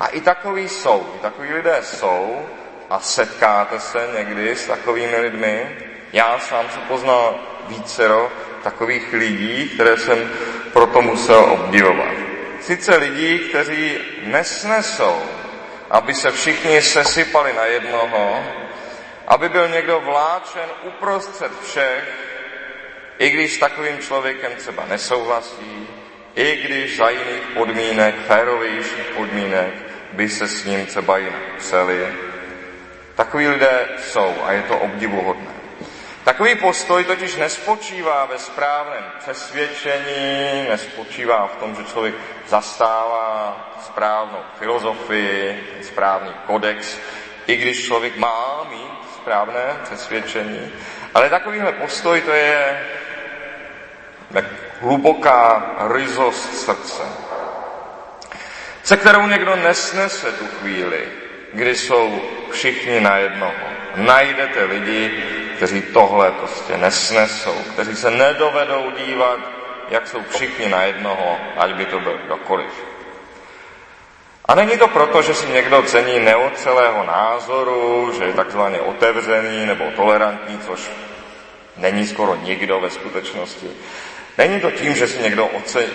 A 0.00 0.06
i 0.06 0.20
takový 0.20 0.68
jsou, 0.68 1.06
i 1.16 1.18
takový 1.18 1.52
lidé 1.52 1.78
jsou 1.82 2.46
a 2.90 3.00
setkáte 3.00 3.80
se 3.80 4.08
někdy 4.18 4.56
s 4.56 4.66
takovými 4.66 5.16
lidmi. 5.16 5.76
Já 6.12 6.38
sám 6.38 6.70
se 6.70 6.78
poznal 6.78 7.34
vícero 7.68 8.32
takových 8.66 9.12
lidí, 9.12 9.68
které 9.68 9.96
jsem 9.96 10.30
proto 10.72 11.02
musel 11.02 11.38
obdivovat. 11.38 12.14
Sice 12.60 12.96
lidí, 12.96 13.38
kteří 13.38 13.98
nesnesou, 14.22 15.22
aby 15.90 16.14
se 16.14 16.30
všichni 16.30 16.82
sesypali 16.82 17.52
na 17.52 17.64
jednoho, 17.64 18.44
aby 19.26 19.48
byl 19.48 19.68
někdo 19.68 20.00
vláčen 20.00 20.68
uprostřed 20.82 21.52
všech, 21.62 22.04
i 23.18 23.30
když 23.30 23.54
s 23.54 23.58
takovým 23.58 23.98
člověkem 23.98 24.52
třeba 24.56 24.84
nesouhlasí, 24.86 25.88
i 26.34 26.56
když 26.56 26.96
za 26.96 27.10
jiných 27.10 27.46
podmínek, 27.54 28.14
férovějších 28.26 29.06
podmínek, 29.16 29.74
by 30.12 30.28
se 30.28 30.48
s 30.48 30.64
ním 30.64 30.86
třeba 30.86 31.18
jinak 31.18 31.54
museli. 31.54 32.08
Takoví 33.14 33.48
lidé 33.48 33.88
jsou 33.98 34.34
a 34.44 34.52
je 34.52 34.62
to 34.62 34.78
obdivuhodné. 34.78 35.55
Takový 36.26 36.54
postoj 36.54 37.04
totiž 37.04 37.36
nespočívá 37.36 38.24
ve 38.24 38.38
správném 38.38 39.04
přesvědčení, 39.18 40.66
nespočívá 40.68 41.46
v 41.46 41.56
tom, 41.56 41.76
že 41.76 41.84
člověk 41.84 42.14
zastává 42.46 43.56
správnou 43.86 44.38
filozofii, 44.58 45.64
správný 45.82 46.30
kodex, 46.46 46.98
i 47.46 47.56
když 47.56 47.86
člověk 47.86 48.16
má 48.16 48.66
mít 48.70 49.14
správné 49.14 49.76
přesvědčení. 49.82 50.72
Ale 51.14 51.30
takovýhle 51.30 51.72
postoj 51.72 52.20
to 52.20 52.32
je 52.32 52.86
hluboká 54.80 55.74
ryzost 55.94 56.64
srdce. 56.64 57.02
se 58.82 58.96
kterou 58.96 59.26
někdo 59.26 59.56
nesnese 59.56 60.32
tu 60.32 60.46
chvíli, 60.46 61.08
kdy 61.52 61.76
jsou 61.76 62.22
všichni 62.50 63.00
na 63.00 63.16
jednoho. 63.16 63.52
Najdete 63.96 64.64
lidi, 64.64 65.24
kteří 65.56 65.82
tohle 65.82 66.30
prostě 66.30 66.76
nesnesou, 66.76 67.54
kteří 67.72 67.96
se 67.96 68.10
nedovedou 68.10 68.90
dívat, 68.90 69.38
jak 69.88 70.08
jsou 70.08 70.22
všichni 70.30 70.68
na 70.68 70.82
jednoho, 70.82 71.38
ať 71.56 71.74
by 71.74 71.84
to 71.84 72.00
byl 72.00 72.18
kdokoliv. 72.26 72.84
A 74.44 74.54
není 74.54 74.78
to 74.78 74.88
proto, 74.88 75.22
že 75.22 75.34
si 75.34 75.48
někdo 75.48 75.82
cení 75.82 76.20
neocelého 76.20 77.04
názoru, 77.04 78.12
že 78.18 78.24
je 78.24 78.32
takzvaně 78.32 78.80
otevřený 78.80 79.66
nebo 79.66 79.84
tolerantní, 79.96 80.58
což 80.58 80.90
není 81.76 82.06
skoro 82.06 82.34
nikdo 82.34 82.80
ve 82.80 82.90
skutečnosti. 82.90 83.70
Není 84.38 84.60
to 84.60 84.70
tím, 84.70 84.94
že 84.94 85.08
si 85.08 85.22
někdo 85.22 85.50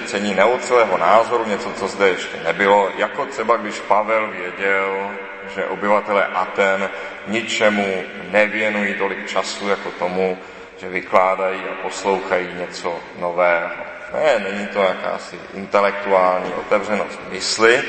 cení 0.05 0.33
neocelého 0.33 0.97
názoru, 0.97 1.45
něco, 1.45 1.71
co 1.71 1.87
zde 1.87 2.09
ještě 2.09 2.37
nebylo, 2.43 2.89
jako 2.97 3.25
třeba 3.25 3.57
když 3.57 3.79
Pavel 3.79 4.27
věděl, 4.27 5.11
že 5.55 5.65
obyvatele 5.65 6.25
Aten 6.25 6.89
ničemu 7.27 8.03
nevěnují 8.29 8.93
tolik 8.93 9.27
času 9.27 9.69
jako 9.69 9.91
tomu, 9.91 10.37
že 10.77 10.89
vykládají 10.89 11.59
a 11.59 11.83
poslouchají 11.83 12.47
něco 12.59 12.99
nového. 13.19 13.69
Ne, 14.13 14.51
není 14.51 14.67
to 14.67 14.79
jakási 14.79 15.39
intelektuální 15.53 16.53
otevřenost 16.53 17.19
mysli, 17.29 17.83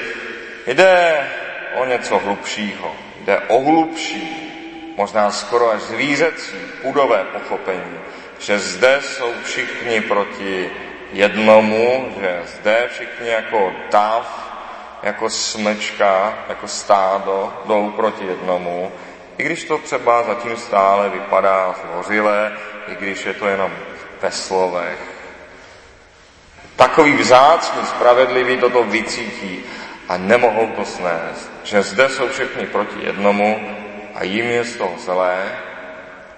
jde 0.66 1.26
o 1.75 1.85
něco 1.85 2.18
hlubšího, 2.18 2.97
jde 3.25 3.38
o 3.38 3.61
hlubší, 3.61 4.49
možná 4.97 5.30
skoro 5.30 5.71
až 5.71 5.80
zvířecí, 5.80 6.56
pudové 6.82 7.25
pochopení, 7.25 7.99
že 8.38 8.59
zde 8.59 8.99
jsou 9.02 9.32
všichni 9.44 10.00
proti 10.00 10.71
jednomu, 11.12 12.14
že 12.21 12.42
zde 12.44 12.88
všichni 12.92 13.28
jako 13.28 13.73
dav, 13.90 14.42
jako 15.02 15.30
smečka, 15.30 16.35
jako 16.49 16.68
stádo 16.68 17.52
jdou 17.64 17.90
proti 17.90 18.25
jednomu, 18.25 18.92
i 19.38 19.42
když 19.42 19.64
to 19.64 19.78
třeba 19.78 20.23
zatím 20.23 20.56
stále 20.56 21.09
vypadá 21.09 21.75
zvořile, 21.82 22.52
i 22.88 22.97
když 22.97 23.26
je 23.26 23.35
to 23.35 23.49
jenom 23.49 23.73
ve 24.23 24.30
slovech. 24.30 24.99
Takový 26.76 27.12
vzácný, 27.12 27.87
spravedlivý 27.87 28.56
toto 28.56 28.85
vycítí 28.85 29.64
a 30.09 30.16
nemohou 30.16 30.66
to 30.66 30.85
snést, 30.85 31.50
že 31.62 31.82
zde 31.82 32.09
jsou 32.09 32.28
všichni 32.28 32.66
proti 32.66 33.06
jednomu 33.06 33.76
a 34.14 34.25
jim 34.25 34.47
je 34.47 34.64
z 34.64 34.76
toho 34.76 34.94
zlé 34.99 35.59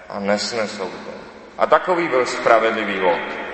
a 0.09 0.19
nesnesou 0.19 0.89
to. 0.89 1.11
A 1.57 1.65
takový 1.65 2.07
byl 2.07 2.25
spravedlivý 2.25 2.99
Lot. 2.99 3.44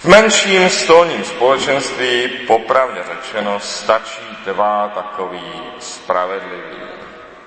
V 0.00 0.04
menším 0.04 0.70
stolním 0.70 1.24
společenství, 1.24 2.28
popravdě 2.28 3.00
řečeno, 3.02 3.60
stačí 3.60 4.38
dva 4.44 4.88
takový 4.88 5.62
spravedliví. 5.78 6.82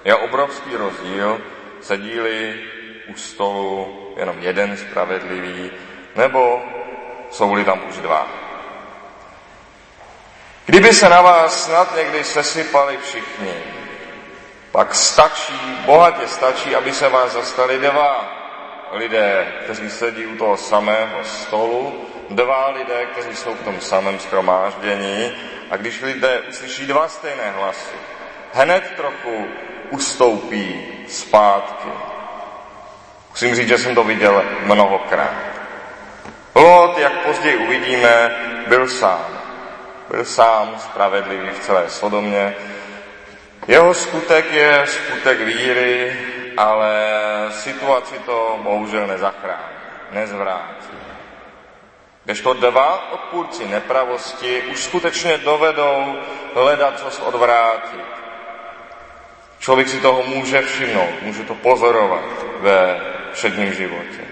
Je 0.05 0.15
obrovský 0.15 0.75
rozdíl, 0.75 1.41
sedíli 1.81 2.59
u 3.07 3.15
stolu 3.15 4.13
jenom 4.17 4.35
jeden 4.39 4.77
spravedlivý, 4.77 5.71
nebo 6.15 6.61
jsou-li 7.31 7.63
tam 7.65 7.81
už 7.89 7.97
dva. 7.97 8.27
Kdyby 10.65 10.93
se 10.93 11.09
na 11.09 11.21
vás 11.21 11.65
snad 11.65 11.95
někdy 11.95 12.23
sesypali 12.23 12.97
všichni, 12.97 13.53
pak 14.71 14.95
stačí, 14.95 15.77
bohatě 15.85 16.27
stačí, 16.27 16.75
aby 16.75 16.93
se 16.93 17.09
vás 17.09 17.31
zastali 17.31 17.79
dva 17.79 18.42
lidé, 18.93 19.53
kteří 19.63 19.89
sedí 19.89 20.25
u 20.25 20.37
toho 20.37 20.57
samého 20.57 21.23
stolu, 21.23 22.05
dva 22.29 22.69
lidé, 22.69 23.05
kteří 23.05 23.35
jsou 23.35 23.53
v 23.53 23.63
tom 23.63 23.79
samém 23.81 24.19
schromáždění 24.19 25.31
a 25.71 25.77
když 25.77 26.01
lidé 26.01 26.41
uslyší 26.49 26.85
dva 26.85 27.07
stejné 27.07 27.51
hlasy, 27.51 27.95
hned 28.53 28.93
trochu 28.95 29.47
ustoupí 29.89 30.87
zpátky. 31.07 31.89
Musím 33.29 33.55
říct, 33.55 33.67
že 33.67 33.77
jsem 33.77 33.95
to 33.95 34.03
viděl 34.03 34.45
mnohokrát. 34.63 35.33
Lot, 36.55 36.97
jak 36.97 37.13
později 37.13 37.57
uvidíme, 37.57 38.31
byl 38.67 38.87
sám. 38.87 39.25
Byl 40.11 40.25
sám 40.25 40.75
spravedlivý 40.79 41.49
v 41.49 41.59
celé 41.59 41.89
Sodomě. 41.89 42.55
Jeho 43.67 43.93
skutek 43.93 44.53
je 44.53 44.83
skutek 44.85 45.39
víry, 45.39 46.17
ale 46.57 46.95
situaci 47.49 48.19
to 48.19 48.59
bohužel 48.63 49.07
nezachrání, 49.07 49.77
nezvrátí. 50.11 50.97
to 52.41 52.53
dva 52.53 53.11
odpůrci 53.11 53.67
nepravosti 53.67 54.61
už 54.61 54.83
skutečně 54.83 55.37
dovedou 55.37 56.15
hledat, 56.53 56.99
co 56.99 57.11
odvrátit. 57.21 58.05
Člověk 59.59 59.87
si 59.87 59.99
toho 59.99 60.23
může 60.23 60.61
všimnout, 60.61 61.21
může 61.21 61.43
to 61.43 61.55
pozorovat 61.55 62.23
ve 62.59 63.01
předním 63.31 63.73
životě. 63.73 64.23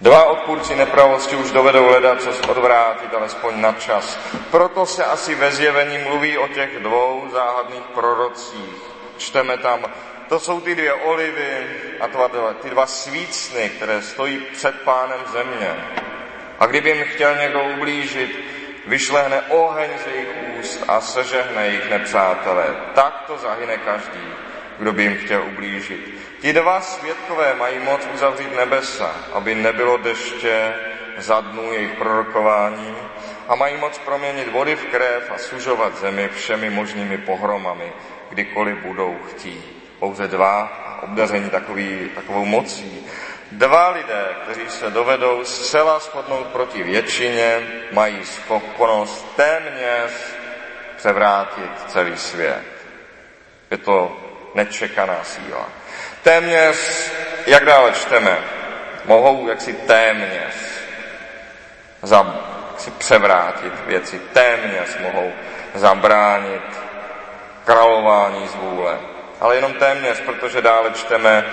Dva 0.00 0.24
odpůrci 0.24 0.76
nepravosti 0.76 1.36
už 1.36 1.50
dovedou 1.50 1.84
hledat, 1.86 2.22
co 2.22 2.32
odvrátit, 2.48 3.14
alespoň 3.14 3.60
na 3.60 3.72
čas. 3.72 4.18
Proto 4.50 4.86
se 4.86 5.04
asi 5.04 5.34
ve 5.34 5.50
zjevení 5.50 5.98
mluví 5.98 6.38
o 6.38 6.48
těch 6.48 6.78
dvou 6.78 7.28
záhadných 7.32 7.82
prorocích. 7.94 8.82
Čteme 9.18 9.58
tam, 9.58 9.80
to 10.28 10.40
jsou 10.40 10.60
ty 10.60 10.74
dvě 10.74 10.92
olivy 10.92 11.66
a 12.00 12.08
ty 12.62 12.70
dva 12.70 12.86
svícny, 12.86 13.68
které 13.68 14.02
stojí 14.02 14.38
před 14.38 14.80
pánem 14.80 15.20
země. 15.32 15.76
A 16.58 16.66
kdyby 16.66 16.90
jim 16.90 17.04
chtěl 17.04 17.36
někdo 17.36 17.62
ublížit, 17.62 18.44
vyšlehne 18.86 19.42
oheň 19.48 19.90
z 20.04 20.06
jejich 20.06 20.28
úst 20.58 20.84
a 20.88 21.00
sežehne 21.00 21.66
jejich 21.66 21.90
nepřátelé. 21.90 22.66
Tak 22.94 23.24
to 23.26 23.38
zahyne 23.38 23.76
každý, 23.76 24.26
kdo 24.78 24.92
by 24.92 25.02
jim 25.02 25.16
chtěl 25.16 25.42
ublížit. 25.42 26.14
Ti 26.40 26.52
dva 26.52 26.80
světkové 26.80 27.54
mají 27.54 27.78
moc 27.78 28.00
uzavřít 28.14 28.56
nebesa, 28.56 29.14
aby 29.32 29.54
nebylo 29.54 29.96
deště 29.96 30.74
za 31.16 31.40
dnů 31.40 31.72
jejich 31.72 31.92
prorokování 31.92 32.96
a 33.48 33.54
mají 33.54 33.76
moc 33.76 33.98
proměnit 33.98 34.52
vody 34.52 34.76
v 34.76 34.84
krev 34.84 35.30
a 35.34 35.38
sužovat 35.38 35.98
zemi 35.98 36.28
všemi 36.28 36.70
možnými 36.70 37.18
pohromami, 37.18 37.92
kdykoliv 38.30 38.78
budou 38.78 39.18
chtít. 39.28 39.77
Pouze 39.98 40.28
dva 40.28 40.72
obdaření 41.02 41.50
takový, 41.50 42.10
takovou 42.14 42.44
mocí. 42.44 43.06
Dva 43.52 43.88
lidé, 43.88 44.24
kteří 44.42 44.70
se 44.70 44.90
dovedou 44.90 45.44
zcela 45.44 45.98
shodnout 45.98 46.46
proti 46.46 46.82
většině, 46.82 47.60
mají 47.92 48.24
schopnost 48.24 49.36
téměř 49.36 50.10
převrátit 50.96 51.70
celý 51.86 52.16
svět. 52.16 52.64
Je 53.70 53.78
to 53.78 54.16
nečekaná 54.54 55.24
síla. 55.24 55.68
Téměř, 56.22 57.10
jak 57.46 57.64
dále 57.64 57.92
čteme, 57.92 58.38
mohou 59.04 59.48
jaksi 59.48 59.72
téměř 59.72 60.54
za, 62.02 62.40
si 62.78 62.90
převrátit 62.90 63.72
věci, 63.86 64.18
téměř 64.32 64.98
mohou 65.00 65.32
zabránit 65.74 66.80
králování 67.64 68.48
z 68.48 68.54
vůle. 68.54 68.98
Ale 69.40 69.56
jenom 69.56 69.72
téměř, 69.72 70.20
protože 70.20 70.62
dále 70.62 70.90
čteme, 70.90 71.44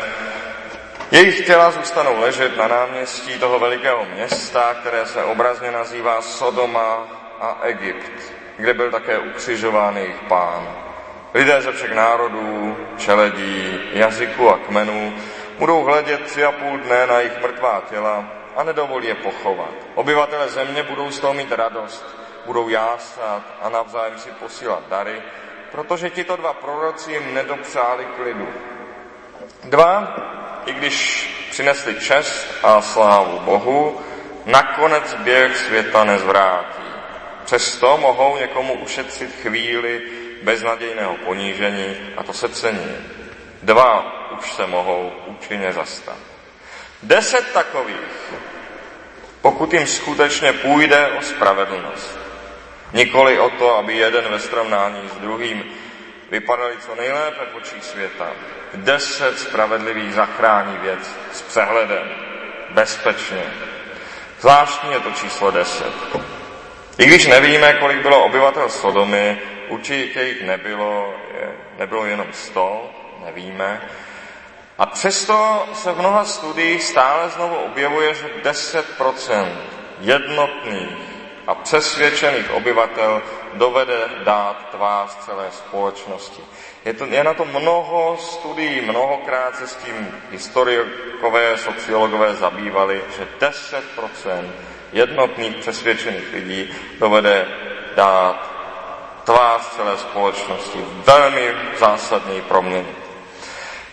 jejich 1.12 1.46
těla 1.46 1.72
zůstanou 1.72 2.20
ležet 2.20 2.58
na 2.58 2.68
náměstí 2.68 3.40
toho 3.40 3.60
velikého 3.60 4.06
města, 4.06 4.74
které 4.74 5.06
se 5.06 5.24
obrazně 5.24 5.72
nazývá 5.72 6.22
Sodoma 6.22 7.08
a 7.42 7.58
Egypt, 7.62 8.34
kde 8.58 8.74
byl 8.74 8.92
také 8.92 9.18
ukřižován 9.18 9.98
jejich 9.98 10.20
pán. 10.28 10.76
Lidé 11.34 11.62
ze 11.62 11.72
všech 11.72 11.92
národů, 11.92 12.78
čeledí, 12.98 13.80
jazyků 13.94 14.50
a 14.50 14.58
kmenů 14.58 15.14
budou 15.60 15.84
hledět 15.84 16.22
tři 16.22 16.46
a 16.46 16.52
půl 16.52 16.78
dne 16.78 17.08
na 17.08 17.20
jejich 17.20 17.42
mrtvá 17.42 17.84
těla 17.90 18.26
a 18.56 18.64
nedovolí 18.64 19.08
je 19.08 19.16
pochovat. 19.16 19.74
Obyvatele 19.96 20.50
země 20.50 20.84
budou 20.84 21.12
z 21.12 21.20
toho 21.20 21.34
mít 21.34 21.52
radost, 21.52 22.06
budou 22.46 22.70
jásat 22.70 23.42
a 23.62 23.70
navzájem 23.70 24.20
si 24.20 24.30
posílat 24.30 24.84
dary, 24.90 25.22
protože 25.76 26.10
tito 26.10 26.36
dva 26.36 26.54
proroci 26.54 27.12
jim 27.12 27.34
nedopřáli 27.34 28.06
klidu. 28.06 28.48
Dva, 29.64 30.16
i 30.66 30.74
když 30.74 31.28
přinesli 31.52 31.96
čest 31.96 32.48
a 32.64 32.82
slávu 32.82 33.40
Bohu, 33.40 34.02
nakonec 34.46 35.14
běh 35.14 35.58
světa 35.58 36.04
nezvrátí. 36.04 36.84
Přesto 37.46 37.98
mohou 37.98 38.38
někomu 38.38 38.74
ušetřit 38.74 39.36
chvíli 39.42 40.02
beznadějného 40.44 41.16
ponížení 41.26 42.14
a 42.18 42.24
to 42.24 42.34
se 42.34 42.50
cení. 42.50 42.98
Dva 43.64 44.16
už 44.40 44.54
se 44.54 44.68
mohou 44.68 45.12
účinně 45.26 45.74
zastat. 45.74 46.18
Deset 47.04 47.54
takových, 47.54 48.34
pokud 49.42 49.74
jim 49.74 49.88
skutečně 49.88 50.54
půjde 50.54 51.08
o 51.08 51.22
spravedlnost, 51.22 52.25
nikoli 52.96 53.40
o 53.40 53.50
to, 53.50 53.78
aby 53.78 53.94
jeden 53.94 54.24
ve 54.30 54.40
srovnání 54.40 55.10
s 55.10 55.16
druhým 55.16 55.64
vypadali 56.32 56.76
co 56.78 56.96
nejlépe 56.96 57.46
v 57.52 57.56
očích 57.56 57.84
světa. 57.84 58.28
Deset 58.74 59.40
spravedlivých 59.40 60.14
zachrání 60.14 60.78
věc 60.78 61.16
s 61.32 61.42
přehledem, 61.42 62.10
bezpečně. 62.70 63.44
Zvláštní 64.40 64.92
je 64.92 65.00
to 65.00 65.12
číslo 65.12 65.52
deset. 65.52 65.94
I 66.98 67.06
když 67.06 67.28
nevíme, 67.28 67.74
kolik 67.74 68.02
bylo 68.02 68.26
obyvatel 68.26 68.70
Sodomy, 68.70 69.38
určitě 69.68 70.24
jich 70.24 70.44
nebylo, 70.44 71.14
nebylo 71.78 72.06
jenom 72.06 72.28
sto, 72.32 72.92
nevíme. 73.26 73.82
A 74.78 74.86
přesto 74.86 75.68
se 75.74 75.92
v 75.92 76.00
mnoha 76.00 76.26
studiích 76.26 76.84
stále 76.84 77.30
znovu 77.30 77.56
objevuje, 77.56 78.14
že 78.14 78.30
10% 78.44 79.48
jednotných 80.00 81.15
a 81.48 81.56
přesvědčených 81.56 82.52
obyvatel 82.52 83.22
dovede 83.54 84.10
dát 84.24 84.70
tvář 84.72 85.16
celé 85.26 85.48
společnosti. 85.52 86.44
Je, 86.86 86.94
to, 86.94 87.06
je 87.06 87.24
na 87.24 87.34
to 87.34 87.46
mnoho 87.46 88.18
studií, 88.20 88.82
mnohokrát 88.82 89.56
se 89.56 89.68
s 89.68 89.76
tím 89.76 90.22
historikové, 90.32 91.58
sociologové 91.58 92.36
zabývali, 92.36 93.02
že 93.18 93.28
10% 93.40 94.50
jednotných 94.94 95.56
přesvědčených 95.56 96.34
lidí 96.34 96.70
dovede 97.00 97.48
dát 97.96 98.52
tvář 99.24 99.62
celé 99.76 99.98
společnosti. 99.98 100.86
Velmi 101.06 101.54
zásadní 101.80 102.42
proměny. 102.42 103.05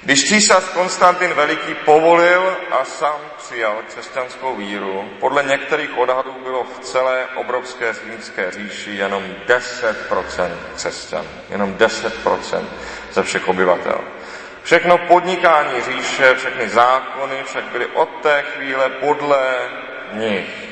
Když 0.04 0.28
císař 0.28 0.64
Konstantin 0.64 1.34
Veliký 1.34 1.74
povolil 1.74 2.56
a 2.70 2.84
sám 2.84 3.20
přijal 3.38 3.76
křesťanskou 3.88 4.56
víru, 4.56 5.08
podle 5.20 5.42
některých 5.42 5.98
odhadů 5.98 6.32
bylo 6.42 6.64
v 6.64 6.78
celé 6.78 7.26
obrovské 7.34 7.92
římské 7.92 8.50
říši 8.50 8.90
jenom 8.90 9.22
10% 9.46 10.50
křesťan. 10.74 11.24
Jenom 11.50 11.74
10% 11.74 12.64
ze 13.12 13.22
všech 13.22 13.48
obyvatel. 13.48 14.00
Všechno 14.62 14.98
podnikání 14.98 15.80
říše, 15.80 16.34
všechny 16.34 16.68
zákony 16.68 17.42
však 17.44 17.64
byly 17.64 17.86
od 17.86 18.08
té 18.22 18.42
chvíle 18.42 18.88
podle 18.88 19.68
nich, 20.12 20.68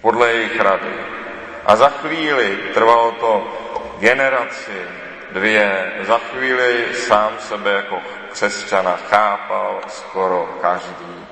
podle 0.00 0.32
jejich 0.32 0.60
rady. 0.60 0.94
A 1.66 1.76
za 1.76 1.88
chvíli, 1.88 2.58
trvalo 2.74 3.12
to 3.12 3.58
generaci, 3.98 4.80
dvě, 5.32 5.92
za 6.06 6.18
chvíli 6.18 6.86
sám 6.94 7.32
sebe 7.38 7.70
jako 7.72 8.02
křesťana 8.32 8.98
chápal 9.10 9.80
skoro 9.88 10.58
každý. 10.60 11.26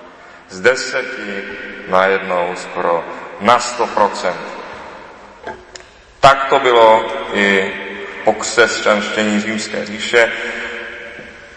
Z 0.48 0.60
deseti 0.60 1.44
najednou 1.88 2.54
skoro 2.56 3.04
na 3.40 3.58
sto 3.58 3.86
procent. 3.86 4.46
Tak 6.20 6.44
to 6.48 6.58
bylo 6.58 7.04
i 7.32 7.72
po 8.24 8.32
křesťanštění 8.32 9.40
římské 9.40 9.86
říše, 9.86 10.32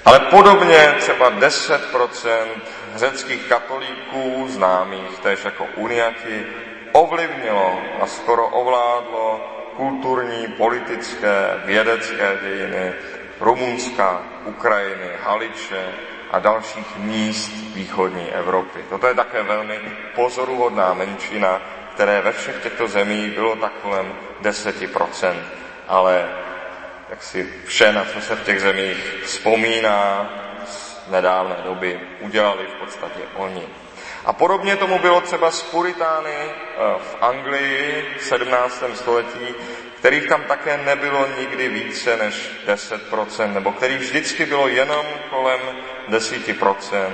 ale 0.05 0.19
podobně 0.19 0.95
třeba 0.99 1.31
10% 1.31 2.47
řeckých 2.95 3.45
katolíků, 3.49 4.45
známých 4.49 5.19
též 5.23 5.45
jako 5.45 5.67
uniati, 5.75 6.45
ovlivnilo 6.91 7.81
a 8.01 8.07
skoro 8.07 8.47
ovládlo 8.47 9.55
kulturní, 9.75 10.47
politické, 10.47 11.61
vědecké 11.65 12.37
dějiny 12.41 12.93
Rumunska, 13.39 14.21
Ukrajiny, 14.45 15.09
Haliče 15.23 15.85
a 16.31 16.39
dalších 16.39 16.97
míst 16.97 17.51
východní 17.75 18.29
Evropy. 18.31 18.79
Toto 18.89 19.07
je 19.07 19.13
také 19.13 19.43
velmi 19.43 19.79
pozoruhodná 20.15 20.93
menšina, 20.93 21.61
které 21.93 22.21
ve 22.21 22.31
všech 22.31 22.63
těchto 22.63 22.87
zemích 22.87 23.33
bylo 23.33 23.55
tak 23.55 23.71
kolem 23.81 24.13
10%, 24.41 25.35
ale 25.87 26.29
jak 27.09 27.23
si 27.23 27.53
vše, 27.65 27.91
na 27.91 28.05
co 28.05 28.21
se 28.21 28.35
v 28.35 28.43
těch 28.43 28.61
zemích 28.61 29.15
vzpomíná 29.23 30.29
z 30.65 31.07
nedávné 31.07 31.55
doby, 31.63 31.99
udělali 32.19 32.65
v 32.65 32.79
podstatě 32.79 33.21
oni. 33.35 33.63
A 34.25 34.33
podobně 34.33 34.75
tomu 34.75 34.99
bylo 34.99 35.21
třeba 35.21 35.51
s 35.51 35.63
Puritány 35.63 36.35
eh, 36.35 36.51
v 36.99 37.17
Anglii 37.21 38.05
v 38.17 38.23
17. 38.23 38.83
století, 38.93 39.55
kterých 39.99 40.27
tam 40.27 40.43
také 40.43 40.77
nebylo 40.77 41.27
nikdy 41.39 41.69
více 41.69 42.17
než 42.17 42.51
10%, 42.67 43.53
nebo 43.53 43.71
kterých 43.71 43.99
vždycky 43.99 44.45
bylo 44.45 44.67
jenom 44.67 45.05
kolem 45.29 45.59
10%, 46.09 47.09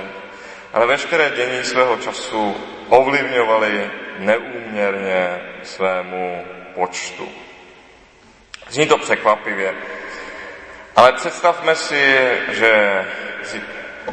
ale 0.72 0.86
veškeré 0.86 1.30
dění 1.30 1.64
svého 1.64 1.96
času 1.96 2.56
ovlivňovali 2.88 3.90
neúměrně 4.18 5.40
svému 5.62 6.44
počtu. 6.74 7.28
Zní 8.68 8.86
to 8.86 8.98
překvapivě, 8.98 9.74
ale 10.96 11.12
představme 11.12 11.74
si, 11.74 12.16
že 12.48 13.04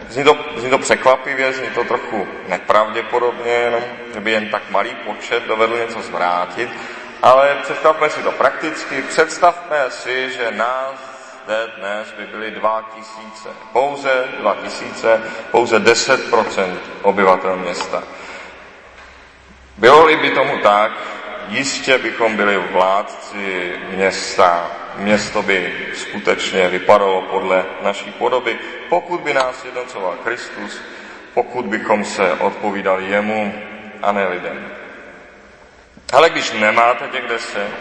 zní 0.10 0.24
to, 0.24 0.38
zní 0.56 0.70
to 0.70 0.78
překvapivě, 0.78 1.54
zní 1.54 1.70
to 1.70 1.84
trochu 1.84 2.28
nepravděpodobně, 2.48 3.52
jenom, 3.52 3.82
že 4.14 4.20
by 4.20 4.32
jen 4.32 4.50
tak 4.50 4.70
malý 4.70 4.96
počet 4.96 5.44
dovedl 5.44 5.78
něco 5.78 6.02
zvrátit, 6.02 6.70
ale 7.22 7.58
představme 7.64 8.10
si 8.10 8.24
to 8.24 8.32
prakticky, 8.32 9.02
představme 9.02 9.86
si, 9.90 10.32
že 10.32 10.52
nás 10.52 11.14
zde 11.44 11.68
dnes 11.78 12.08
by 12.18 12.26
byly 12.26 12.52
dva 12.52 12.90
tisíce, 12.96 13.50
pouze 13.74 14.28
dva 14.40 14.56
tisíce, 14.64 15.22
pouze 15.52 15.80
10% 15.80 16.78
obyvatel 17.02 17.56
města. 17.56 18.04
Bylo-li 19.78 20.16
by 20.16 20.30
tomu 20.30 20.58
tak, 20.58 20.92
jistě 21.48 21.98
bychom 21.98 22.38
byli 22.38 22.58
vládci 22.58 23.76
města. 23.90 24.72
Město 24.96 25.42
by 25.42 25.74
skutečně 25.94 26.68
vypadalo 26.68 27.22
podle 27.22 27.66
naší 27.82 28.12
podoby, 28.12 28.60
pokud 28.90 29.22
by 29.22 29.34
nás 29.34 29.66
jednocoval 29.66 30.18
Kristus, 30.24 30.82
pokud 31.34 31.66
bychom 31.66 32.06
se 32.06 32.34
odpovídali 32.34 33.06
jemu 33.10 33.54
a 34.02 34.12
ne 34.12 34.28
lidem. 34.28 34.72
Ale 36.14 36.30
když 36.30 36.52
nemáte 36.52 37.08
těch 37.08 37.28
deset, 37.28 37.72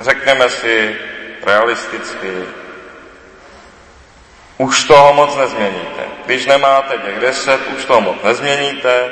řekneme 0.00 0.50
si 0.50 0.96
realisticky, 1.42 2.44
už 4.58 4.84
toho 4.84 5.14
moc 5.14 5.36
nezměníte. 5.36 6.04
Když 6.26 6.46
nemáte 6.46 6.98
těch 6.98 7.20
deset, 7.20 7.60
už 7.76 7.84
toho 7.84 8.00
moc 8.00 8.22
nezměníte. 8.22 9.10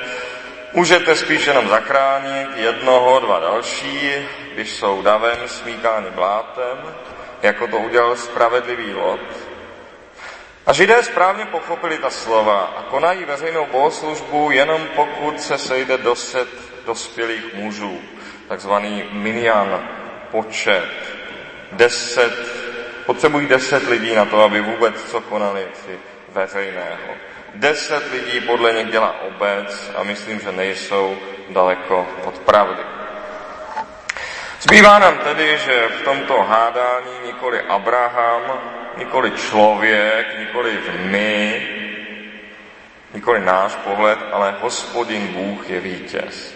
Můžete 0.73 1.17
spíš 1.17 1.47
jenom 1.47 1.69
zachránit 1.69 2.49
jednoho, 2.57 3.21
dva 3.21 3.39
další, 3.39 4.13
když 4.55 4.71
jsou 4.71 5.03
davem 5.03 5.39
smíkáni 5.47 6.11
blátem, 6.11 6.79
jako 7.43 7.67
to 7.67 7.79
udělal 7.79 8.17
spravedlivý 8.17 8.95
Lot. 8.95 9.21
A 10.67 10.73
židé 10.73 11.03
správně 11.03 11.47
pochopili 11.47 11.99
ta 11.99 12.11
slova 12.11 12.75
a 12.77 12.83
konají 12.83 13.25
veřejnou 13.25 13.67
bohoslužbu 13.67 14.51
jenom 14.51 14.87
pokud 14.97 15.41
se 15.41 15.59
sejde 15.59 15.99
doset 15.99 16.49
dospělých 16.87 17.55
mužů 17.55 18.01
takzvaný 18.51 19.05
minian 19.13 19.89
počet. 20.31 20.91
Deset, 21.73 22.35
potřebují 23.07 23.47
deset 23.47 23.89
lidí 23.89 24.15
na 24.15 24.25
to, 24.25 24.43
aby 24.43 24.61
vůbec 24.61 24.95
co 25.11 25.21
konali 25.21 25.67
si 25.87 25.99
veřejného. 26.29 27.15
Deset 27.55 28.13
lidí 28.13 28.41
podle 28.41 28.73
nich 28.73 28.91
dělá 28.91 29.21
obec 29.21 29.91
a 29.97 30.03
myslím, 30.03 30.41
že 30.41 30.53
nejsou 30.53 31.17
daleko 31.51 32.07
od 32.25 32.39
pravdy. 32.39 33.00
Zbývá 34.61 34.99
nám 34.99 35.19
tedy, 35.19 35.59
že 35.59 35.89
v 35.89 36.05
tomto 36.05 36.43
hádání 36.43 37.13
nikoli 37.27 37.61
Abraham, 37.61 38.43
nikoli 38.99 39.31
člověk, 39.31 40.39
nikoli 40.39 40.79
my, 41.01 41.69
nikoli 43.15 43.41
náš 43.41 43.75
pohled, 43.75 44.19
ale 44.33 44.55
hospodin 44.61 45.27
Bůh 45.27 45.71
je 45.71 45.81
vítěz. 45.81 46.55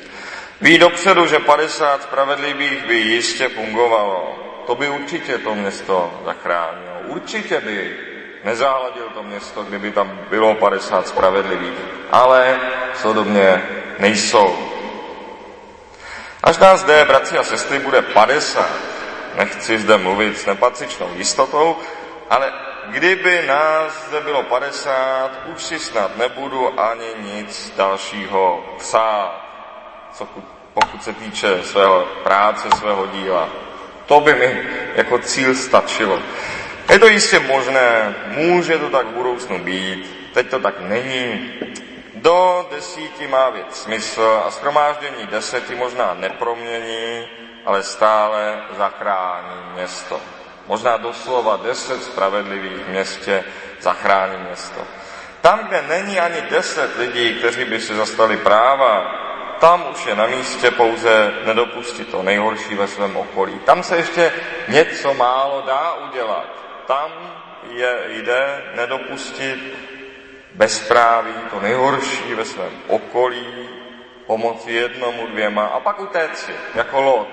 Ví 0.61 0.79
dopředu, 0.79 1.27
že 1.27 1.39
50 1.39 2.03
spravedlivých 2.03 2.85
by 2.87 2.95
jistě 2.95 3.49
fungovalo. 3.49 4.39
To 4.67 4.75
by 4.75 4.89
určitě 4.89 5.39
to 5.39 5.55
město 5.55 6.21
zachránilo. 6.25 7.01
Určitě 7.07 7.61
by 7.61 7.97
nezahladil 8.45 9.11
to 9.15 9.23
město, 9.23 9.63
kdyby 9.63 9.91
tam 9.91 10.21
bylo 10.31 10.55
50 10.55 11.09
spravedlivých. 11.09 11.79
Ale 12.11 12.61
sodobně 12.95 13.63
nejsou. 13.99 14.74
Až 16.45 16.59
nás 16.59 16.81
zde, 16.81 17.05
bratři 17.05 17.39
a 17.39 17.43
sestry, 17.43 17.79
bude 17.79 18.03
50, 18.03 18.71
nechci 19.37 19.79
zde 19.79 19.99
mluvit 19.99 20.39
s 20.39 20.47
nepatřičnou 20.47 21.09
jistotou, 21.15 21.77
ale 22.31 22.53
kdyby 22.89 23.47
nás 23.47 24.07
zde 24.09 24.21
bylo 24.21 24.43
50, 24.43 25.31
už 25.55 25.63
si 25.65 25.79
snad 25.79 26.17
nebudu 26.17 26.81
ani 26.81 27.07
nic 27.21 27.73
dalšího 27.77 28.65
psát 28.79 29.45
pokud 30.75 31.03
se 31.03 31.13
týče 31.13 31.63
svého 31.63 32.09
práce, 32.23 32.69
svého 32.79 33.07
díla. 33.07 33.49
To 34.07 34.21
by 34.21 34.35
mi 34.35 34.63
jako 34.95 35.19
cíl 35.19 35.55
stačilo. 35.55 36.19
Je 36.91 36.99
to 36.99 37.07
jistě 37.07 37.39
možné, 37.39 38.15
může 38.27 38.79
to 38.79 38.91
tak 38.91 39.07
v 39.07 39.11
budoucnu 39.15 39.59
být, 39.59 40.31
teď 40.35 40.51
to 40.51 40.59
tak 40.59 40.81
není. 40.81 41.51
Do 42.25 42.67
desíti 42.71 43.27
má 43.27 43.51
věc 43.51 43.83
smysl 43.83 44.43
a 44.47 44.51
schromáždění 44.51 45.27
deseti 45.27 45.75
možná 45.75 46.15
nepromění, 46.15 47.29
ale 47.65 47.83
stále 47.83 48.63
zachrání 48.77 49.73
město. 49.75 50.21
Možná 50.67 50.97
doslova 50.97 51.57
deset 51.57 52.03
spravedlivých 52.03 52.85
v 52.85 52.89
městě 52.89 53.45
zachrání 53.81 54.37
město. 54.37 54.81
Tam, 55.41 55.59
kde 55.59 55.83
není 55.83 56.21
ani 56.21 56.41
deset 56.41 56.97
lidí, 56.97 57.35
kteří 57.35 57.65
by 57.65 57.81
si 57.81 57.95
zastali 57.95 58.37
práva, 58.37 59.05
tam 59.61 59.85
už 59.93 60.07
je 60.07 60.15
na 60.15 60.27
místě 60.27 60.71
pouze 60.71 61.33
nedopustit 61.45 62.09
to 62.09 62.23
nejhorší 62.23 62.75
ve 62.75 62.89
svém 62.89 63.17
okolí. 63.17 63.59
Tam 63.59 63.83
se 63.83 63.97
ještě 63.97 64.33
něco 64.69 65.15
málo 65.15 65.63
dá 65.67 65.93
udělat. 65.93 66.47
Tam 66.87 67.11
je, 67.71 68.05
jde 68.09 68.65
nedopustit 68.75 69.94
bezpráví, 70.55 71.35
to 71.51 71.61
nejhorší 71.61 72.35
ve 72.35 72.45
svém 72.45 72.73
okolí, 72.89 73.69
pomoci 74.27 74.73
jednomu, 74.73 75.27
dvěma 75.27 75.67
a 75.67 75.81
pak 75.81 76.01
utéct 76.01 76.39
si, 76.39 76.53
jako 76.75 77.01
lot, 77.01 77.29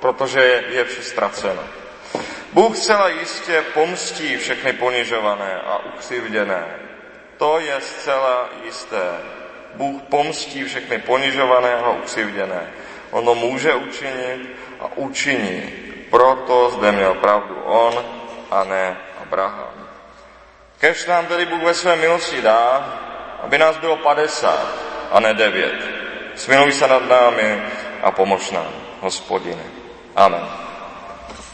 protože 0.00 0.40
je, 0.40 0.64
je 0.68 0.84
vše 0.84 1.02
ztraceno. 1.02 1.62
Bůh 2.52 2.76
zcela 2.76 3.08
jistě 3.08 3.64
pomstí 3.74 4.36
všechny 4.36 4.72
ponižované 4.72 5.60
a 5.66 5.78
ukřivděné. 5.78 6.64
To 7.36 7.58
je 7.58 7.80
zcela 7.80 8.48
jisté. 8.64 9.12
Bůh 9.74 10.02
pomstí 10.02 10.64
všechny 10.64 10.98
ponižované 10.98 11.74
a 11.74 11.90
ukřivděné. 11.90 12.70
Ono 13.10 13.34
může 13.34 13.74
učinit 13.74 14.56
a 14.80 14.96
učiní. 14.96 15.72
Proto 16.10 16.70
zde 16.70 16.92
měl 16.92 17.14
pravdu 17.14 17.54
on 17.64 18.04
a 18.50 18.64
ne 18.64 18.96
Abraham. 19.22 19.75
Kež 20.80 21.06
nám 21.06 21.26
tedy 21.26 21.46
Bůh 21.46 21.62
ve 21.62 21.74
své 21.74 21.96
milosti 21.96 22.42
dá, 22.42 22.94
aby 23.42 23.58
nás 23.58 23.76
bylo 23.76 23.96
50 23.96 24.66
a 25.12 25.20
ne 25.20 25.34
9. 25.34 25.74
Smiluj 26.34 26.72
se 26.72 26.88
nad 26.88 27.08
námi 27.08 27.62
a 28.02 28.10
pomož 28.10 28.50
nám, 28.50 28.72
hospodine. 29.00 29.62
Amen. 30.16 30.65